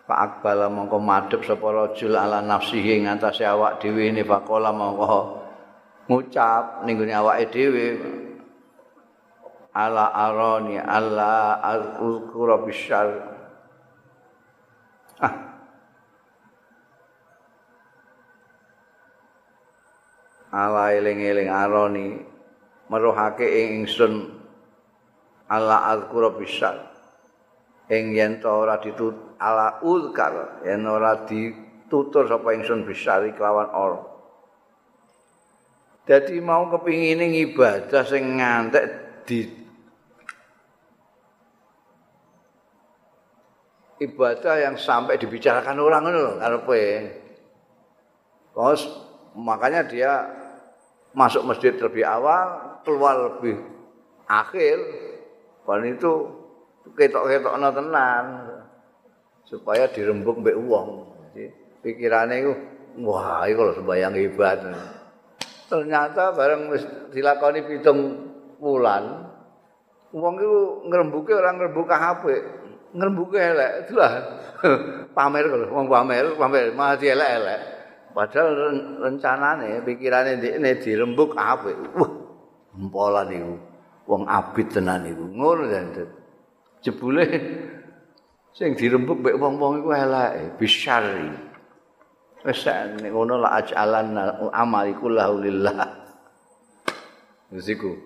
Pak 0.06 0.18
Akbal 0.22 0.64
mongko 0.72 0.96
madhep 0.96 1.44
sapa 1.44 1.66
rajul 1.66 2.16
ala 2.16 2.40
nafsihi 2.40 3.04
ing 3.04 3.10
atase 3.10 3.44
awak 3.44 3.84
dhewe 3.84 4.16
ne 4.16 4.24
faqala 4.24 4.72
mongko 4.72 5.44
ngucap 6.08 6.88
ning 6.88 6.96
awake 7.12 7.50
dhewe 7.52 7.86
ala 9.76 10.08
arani 10.08 10.80
alla 10.80 11.60
al-qura 11.60 12.64
bisyar 12.64 13.12
ah 15.20 15.34
ala 20.56 20.96
eling-eling 20.96 21.52
aroni 21.52 22.24
meruhake 22.88 23.44
ing 23.44 23.84
ingsun. 23.84 24.32
Ala 25.46 25.94
azkura 25.94 26.34
bisa 26.34 26.74
ing 27.86 28.18
yen 28.18 28.42
ora 28.42 28.82
ditut 28.82 29.38
ala 29.38 29.78
uzkar 29.78 30.58
yen 30.66 30.82
ora 30.82 31.22
ditutur 31.22 32.26
sapa 32.26 32.50
ingsun 32.50 32.82
bisa 32.82 33.22
kelawan 33.30 33.70
or 33.70 33.94
Dadi 36.02 36.38
mau 36.42 36.66
kepingin 36.66 37.22
ibadah 37.46 38.02
sing 38.06 38.42
ngantek 38.42 38.86
di 39.22 39.65
ibadah 43.96 44.54
yang 44.60 44.76
sampai 44.76 45.16
dibicarakan 45.16 45.80
orang 45.80 46.04
lho 46.12 46.36
karepe. 46.36 46.84
Terus 48.52 48.82
makanya 49.36 49.84
dia 49.84 50.12
masuk 51.16 51.44
masjid 51.48 51.72
lebih 51.76 52.04
awal, 52.04 52.80
keluar 52.84 53.16
lebih 53.32 53.56
akhir. 54.28 54.76
Wan 55.66 55.82
itu 55.82 56.12
ketok-ketokno 56.94 57.68
tenan 57.74 58.24
supaya 59.48 59.88
dirembuk 59.90 60.40
mbek 60.44 60.56
wong. 60.56 60.88
Pikirane 61.82 62.34
iku 62.44 62.52
wah 63.04 63.44
iku 63.48 63.60
lho 63.66 63.72
sembayang 63.80 64.14
hebat. 64.16 64.58
Ternyata 65.66 66.30
bareng 66.30 66.70
dilakoni 67.10 67.60
pitung 67.66 67.98
wulan, 68.62 69.26
wong 70.14 70.34
iku 70.38 70.86
ngrembuke 70.86 71.32
ora 71.34 71.50
ngrembuk 71.56 71.90
apik. 71.90 72.65
Ngrembuke 72.96 73.36
elek, 73.36 73.72
itulah 73.84 74.12
pamer 75.16 75.44
kalau 75.52 75.68
wong 75.68 75.86
pamer, 75.92 76.32
pamer 76.40 76.72
masih 76.72 77.12
elek-elek. 77.12 77.60
Padahal 78.16 78.72
rencanane 79.04 79.84
pikirane 79.84 80.40
ndekne 80.40 80.80
dirembuk 80.80 81.36
apik. 81.36 81.76
Wah, 82.00 82.08
empolan 82.72 83.28
iku. 83.28 83.54
Wong 84.08 84.22
abid 84.24 84.72
tenan 84.72 85.04
iku. 85.04 85.28
Ngono 85.28 85.68
jan. 85.68 85.92
Jebule 86.80 87.24
sing 88.56 88.72
dirembuk 88.72 89.20
mek 89.20 89.36
wong-wong 89.36 89.84
iku 89.84 89.90
elek, 89.92 90.56
bisyari. 90.56 91.28
Wis 92.40 92.64
nek 92.64 93.10
ngono 93.12 93.44
la 93.44 93.60
ajalan 93.60 94.16
amali 94.48 94.96
kullahu 94.96 95.36
lillah. 95.44 95.84
Wis 97.52 97.68
iku. 97.68 98.05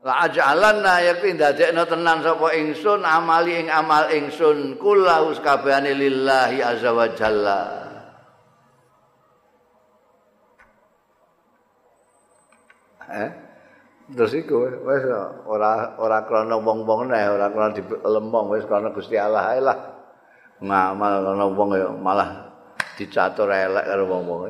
La 0.00 0.24
ajalanna 0.24 1.04
yakti 1.04 1.36
ndadekno 1.36 1.84
tenan 1.84 2.24
sapa 2.24 2.56
ingsun 2.56 3.04
amali 3.04 3.60
ing 3.60 3.68
amal 3.68 4.08
ingsun 4.08 4.80
kullahu 4.80 5.36
kabehane 5.44 5.92
lillahi 5.92 6.64
azza 6.64 6.88
wa 6.96 7.04
jalla. 7.12 7.60
Eh? 13.12 13.30
Terus 14.16 14.32
iku 14.40 14.72
wis 14.88 15.04
ora 15.44 15.92
ora 16.00 16.24
krana 16.24 16.56
wong-wong 16.56 17.12
neh, 17.12 17.28
ora 17.28 17.52
krana 17.52 17.76
dilempong 17.76 18.56
wis 18.56 18.64
krana 18.64 18.88
Gusti 18.96 19.20
Allah 19.20 19.52
ae 19.52 19.60
lah. 19.60 19.78
Ngamal 20.64 21.28
krana 21.28 21.44
wong 21.44 21.70
malah 22.00 22.48
dicatur 22.96 23.52
elek 23.52 23.84
karo 23.84 24.08
wong-wong. 24.08 24.48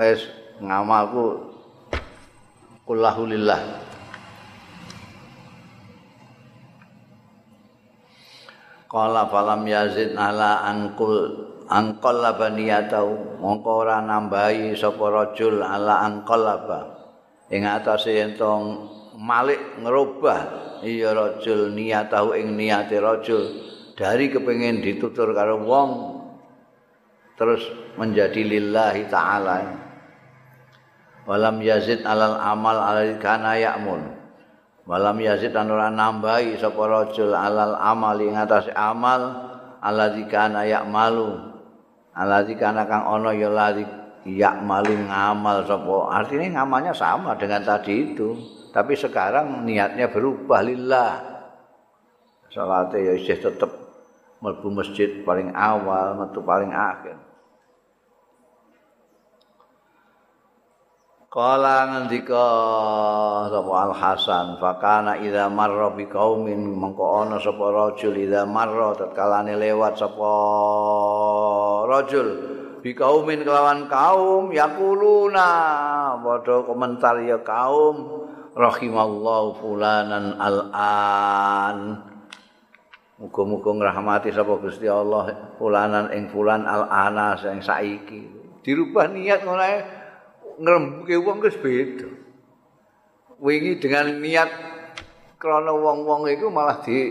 Wis 0.00 0.32
ngamalku 0.64 1.44
kullahu 2.88 3.28
lillah. 3.28 3.91
Qala 8.92 9.24
falam 9.32 9.64
yazid 9.64 10.12
ala 10.20 10.68
angkul 10.68 11.48
angkol 11.64 12.20
labaniyatau 12.20 13.40
mongko 13.40 13.88
ora 13.88 14.04
nambahi 14.04 14.76
sapa 14.76 15.00
rajul 15.08 15.64
ala 15.64 16.04
angkol 16.04 16.44
laba 16.44 16.80
ing 17.48 17.64
atase 17.64 18.20
entong 18.20 18.92
malik 19.16 19.80
ngerubah 19.80 20.40
iya 20.84 21.16
rajul 21.16 21.72
niatahu 21.72 22.36
ing 22.36 22.52
niate 22.52 23.00
rajul. 23.00 23.72
Dari 23.96 24.28
kepengin 24.28 24.84
ditutur 24.84 25.32
karo 25.32 25.64
wong 25.64 25.90
terus 27.36 27.64
menjadi 27.96 28.44
lillahi 28.44 29.08
ta'ala. 29.08 29.56
Walam 31.24 31.64
yazid 31.64 32.04
alal 32.04 32.36
amal 32.36 32.76
alal 32.76 33.16
kana 33.22 33.56
ya'mun 33.56 34.21
walam 34.88 35.18
yazid 35.22 35.54
dan 35.54 35.70
orang 35.70 35.94
nambahi 35.94 36.58
sapa 36.58 36.82
rajul 36.86 37.32
alal 37.32 37.78
amal 37.78 38.18
ing 38.18 38.34
atas 38.34 38.70
amal 38.74 39.22
alladzi 39.82 40.24
kana 40.30 40.62
ya'malu. 40.64 41.52
Alladzi 42.12 42.54
kana 42.60 42.84
kang 42.86 43.08
ana 43.08 43.30
ya 43.34 43.48
ladzi 43.50 43.84
ya'malu 44.28 45.08
ngamal 45.10 45.66
sapa. 45.66 45.96
Artinya 46.22 46.62
ngamalnya 46.62 46.92
sama 46.94 47.34
dengan 47.34 47.66
tadi 47.66 48.14
itu. 48.14 48.36
Tapi 48.72 48.96
sekarang 48.96 49.68
niatnya 49.68 50.08
berubah 50.08 50.64
lillah. 50.64 51.12
Salate 52.48 53.00
ya 53.00 53.12
isih 53.16 53.40
tetep 53.40 53.68
mlebu 54.42 54.68
masjid 54.74 55.22
paling 55.22 55.54
awal 55.54 56.18
metu 56.18 56.42
paling 56.42 56.74
akhir 56.74 57.31
Kala 61.32 61.88
ngendika 61.88 62.44
sapa 63.48 63.72
Al 63.72 63.96
Hasan 63.96 64.60
fakana 64.60 65.16
idza 65.16 65.48
marra 65.48 65.88
bi 65.96 66.04
qaumin 66.04 66.60
mengko 66.76 67.24
ana 67.24 67.40
sapa 67.40 67.72
rajul 67.72 68.20
idza 68.20 68.44
marra 68.44 68.92
tatkalane 68.92 69.56
lewat 69.56 69.96
sapa 69.96 70.28
rajul 71.88 72.28
bi 72.84 72.92
qaumin 72.92 73.48
kelawan 73.48 73.88
kaum 73.88 74.52
yaquluna. 74.52 75.48
Padha 76.20 76.68
komentar 76.68 77.16
ya 77.24 77.40
kaum 77.40 78.28
rahimallahu 78.52 79.56
fulanan 79.56 80.36
al-an. 80.36 81.96
Muga-muga 83.16 83.72
ngrahmati 83.72 84.36
sapa 84.36 84.60
Gusti 84.60 84.84
Allah 84.84 85.56
fulanan 85.56 86.12
ing 86.12 86.28
fulan 86.28 86.68
al-ana 86.68 87.40
sing 87.40 87.64
saiki. 87.64 88.20
Dirubah 88.60 89.08
niat 89.08 89.48
ngono 89.48 89.64
ngrembuke 90.62 91.16
wong 91.18 91.42
wis 91.42 91.58
beda. 91.58 92.08
Wingi 93.42 93.82
dengan 93.82 94.22
niat 94.22 94.50
krana 95.42 95.74
wong-wong 95.74 96.30
iku 96.30 96.46
malah 96.46 96.78
di 96.86 97.10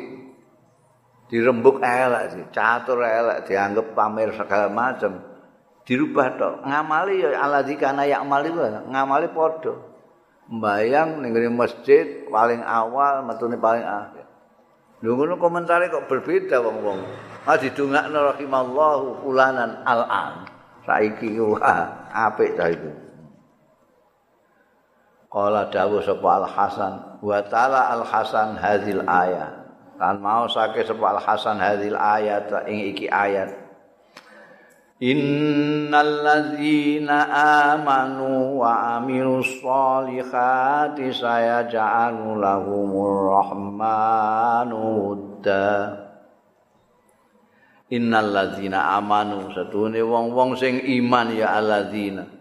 dirembuk 1.28 1.84
elek 1.84 2.24
sih, 2.32 2.46
catur 2.56 3.04
elek 3.04 3.44
dianggap 3.52 3.92
pamer 3.92 4.32
segala 4.32 4.72
macam. 4.72 5.20
Dirubah 5.84 6.28
tok. 6.40 6.56
Ngamali 6.64 7.20
ya 7.20 7.36
aladzikana 7.44 8.08
ya 8.08 8.24
amali 8.24 8.56
ngamali 8.56 9.28
padha. 9.36 9.76
Mbayang 10.48 11.20
ning 11.20 11.36
masjid 11.56 12.28
paling 12.32 12.64
awal 12.64 13.28
metune 13.28 13.60
paling 13.60 13.84
akhir. 13.84 14.24
Lho 15.02 15.18
ngono 15.18 15.36
komentare 15.42 15.90
kok 15.90 16.08
berbeda 16.08 16.62
wong-wong. 16.64 17.00
Ah 17.44 17.58
didongakno 17.58 18.36
rahimallahu 18.36 19.26
fulanan 19.26 19.82
al-an. 19.84 20.46
Saiki 20.86 21.36
wah 21.42 22.08
apik 22.14 22.56
ta 22.56 22.70
itu. 22.70 23.11
Qala 25.32 25.72
dawu 25.72 26.04
sapa 26.04 26.44
Al 26.44 26.48
Hasan 26.52 27.24
wa 27.24 27.40
ta'ala 27.40 27.96
Al 27.96 28.04
Hasan 28.04 28.60
hadhil 28.60 29.00
ayat. 29.08 29.64
Kan 29.96 30.20
mau 30.20 30.44
sake 30.52 30.84
sapa 30.84 31.16
Al 31.16 31.24
Hasan 31.24 31.56
hadhil 31.56 31.96
ayat 31.96 32.52
ing 32.68 32.92
iki 32.92 33.08
ayat. 33.08 33.48
Innal 35.00 36.20
ladzina 36.20 37.32
amanu 37.72 38.60
wa 38.60 39.00
amilus 39.00 39.56
solihati 39.64 41.16
sayaj'alu 41.16 42.36
lahumur 42.36 43.32
rahmanu 43.32 44.80
wudda. 44.84 45.96
Innal 47.88 48.36
ladzina 48.36 49.00
amanu 49.00 49.48
satune 49.56 50.04
wong-wong 50.04 50.60
sing 50.60 50.84
iman 50.84 51.32
ya 51.40 51.56
alladzina 51.56 52.41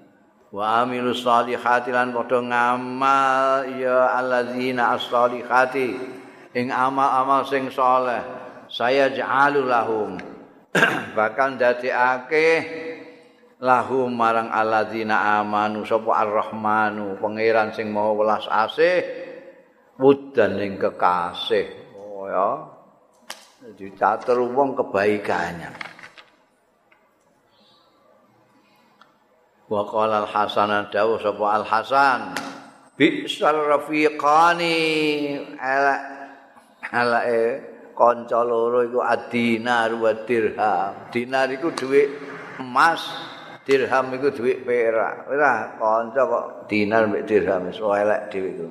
wa 0.50 0.82
amilus 0.82 1.22
solihati 1.22 1.94
lan 1.94 2.10
padha 2.10 2.42
ngamal 2.42 3.70
ya 3.78 4.18
alladzina 4.18 4.98
as-solihati 4.98 5.94
ing 6.58 6.74
amal-amal 6.74 7.46
sing 7.46 7.70
saleh 7.70 8.22
saya 8.70 9.10
ja'alu 9.10 9.66
lahum. 9.66 10.14
Bakal 11.18 11.58
dadekake 11.58 12.50
lahum 13.58 14.14
marang 14.14 14.50
alladzina 14.50 15.42
amanu 15.42 15.82
sapa 15.82 16.22
ar-rahmanu 16.22 17.18
pangeran 17.18 17.74
sing 17.74 17.90
maha 17.90 18.10
welas 18.14 18.46
asih 18.46 19.02
wudan 19.98 20.58
ing 20.62 20.78
kekasih. 20.78 21.66
Oh 21.98 22.30
ya 22.30 22.50
dicatur 23.76 24.40
wong 24.50 24.72
kebaikannya 24.72 25.89
wa 29.70 29.86
qala 29.86 30.26
al 30.26 30.28
hasan 30.28 30.90
dawu 30.90 31.14
sapa 31.22 31.62
al 31.62 31.62
hasan 31.62 32.34
bisal 32.98 33.70
rafiqani 33.70 34.76
ala 35.56 35.94
ala 36.90 37.22
e 37.22 37.44
kanca 38.00 38.40
loro 38.42 38.80
iku 38.82 39.04
adinar 39.04 39.92
wa 39.94 40.12
dirham. 40.26 41.12
Dinar 41.12 41.52
iku 41.52 41.70
dhuwit 41.76 42.08
emas 42.58 43.04
dirham 43.68 44.08
iku 44.16 44.32
dhuwit 44.32 44.64
perak. 44.64 45.28
Ora 45.28 45.76
kanca 45.76 46.22
kok 46.24 46.46
dinar 46.66 47.06
mek 47.12 47.28
dirham 47.28 47.68
iso 47.68 47.92
elek 47.92 48.32
dhewe 48.32 48.48
iku. 48.56 48.68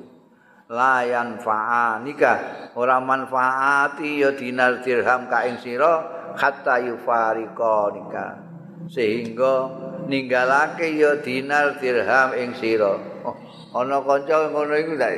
Layan 0.70 1.42
fa'anika 1.42 2.32
ora 2.78 3.02
manfaati 3.02 4.22
ya 4.22 4.30
dinar 4.34 4.82
dirham 4.82 5.26
ka 5.26 5.46
ing 5.46 5.58
sira 5.58 6.06
hatta 6.38 6.78
yufariqanika 6.78 8.49
sehingga 8.88 9.68
ninggalake 10.08 10.96
ya 10.96 11.20
dinar 11.20 11.76
dirham 11.82 12.32
ing 12.38 12.56
sira. 12.56 12.96
Oh, 13.26 13.36
ana 13.76 14.00
kanca 14.00 14.48
ngono 14.48 14.74
iku 14.80 14.94
lha 14.96 15.10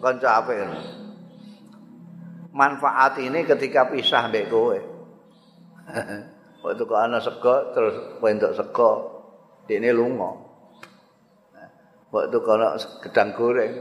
kanca 0.00 0.28
apik 0.40 0.58
manfaat 2.54 3.18
ini 3.18 3.42
ketika 3.44 3.90
pisah 3.90 4.30
mbek 4.30 4.48
kowe. 4.48 4.78
Waktu 6.64 6.82
kok 6.88 6.96
ana 6.96 7.20
sego 7.20 7.76
terus 7.76 8.16
entuk 8.24 8.56
sego 8.56 8.90
dene 9.68 9.90
lunga. 9.92 10.30
Waktu 12.14 12.36
kok 12.40 12.54
ana 12.56 12.78
gedang 13.04 13.30
goreng 13.36 13.72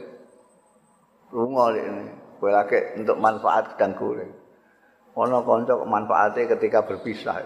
lunga 1.32 1.66
dene 1.72 2.04
kowe 2.42 2.52
lagi 2.52 3.00
untuk 3.00 3.22
manfaat 3.22 3.78
gedang 3.78 3.94
goreng. 3.96 4.32
Ana 5.14 5.46
kanca 5.46 5.78
manfaate 5.86 6.50
ketika 6.50 6.82
berpisah 6.84 7.38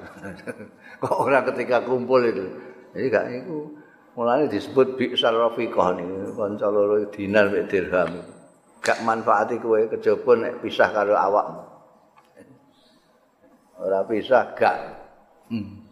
kok 0.98 1.18
ora 1.18 1.46
ketika 1.46 1.86
kumpul 1.86 2.22
itu 2.26 2.46
Jadi 2.98 3.14
gak 3.14 3.28
iku 3.30 3.58
mulane 4.18 4.50
disebut 4.50 4.98
bi'sal 4.98 5.38
rafiqah 5.38 5.94
niku 5.94 6.34
kanca 6.34 6.66
loro 6.74 7.06
dinar 7.14 7.54
mek 7.54 7.70
dirham. 7.70 8.26
Gak 8.82 9.06
manfaati 9.06 9.62
kowe 9.62 9.78
kejaba 9.86 10.32
nek 10.34 10.54
pisah 10.66 10.90
karo 10.90 11.14
awakmu. 11.14 11.64
Ora 13.78 14.02
pisah 14.10 14.58
gak. 14.58 14.78
Hmm. 15.54 15.86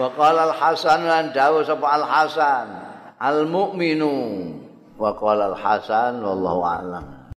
Wa 0.00 0.08
qala 0.12 0.52
al-Hasan 0.52 1.00
lan 1.04 1.24
dawuh 1.32 1.64
sapa 1.64 1.88
al-Hasan 1.88 2.68
al-mu'minu 3.20 4.12
wa 4.96 5.12
qala 5.16 5.52
al-Hasan 5.52 6.24
wallahu 6.24 6.60
a'lam. 6.64 7.15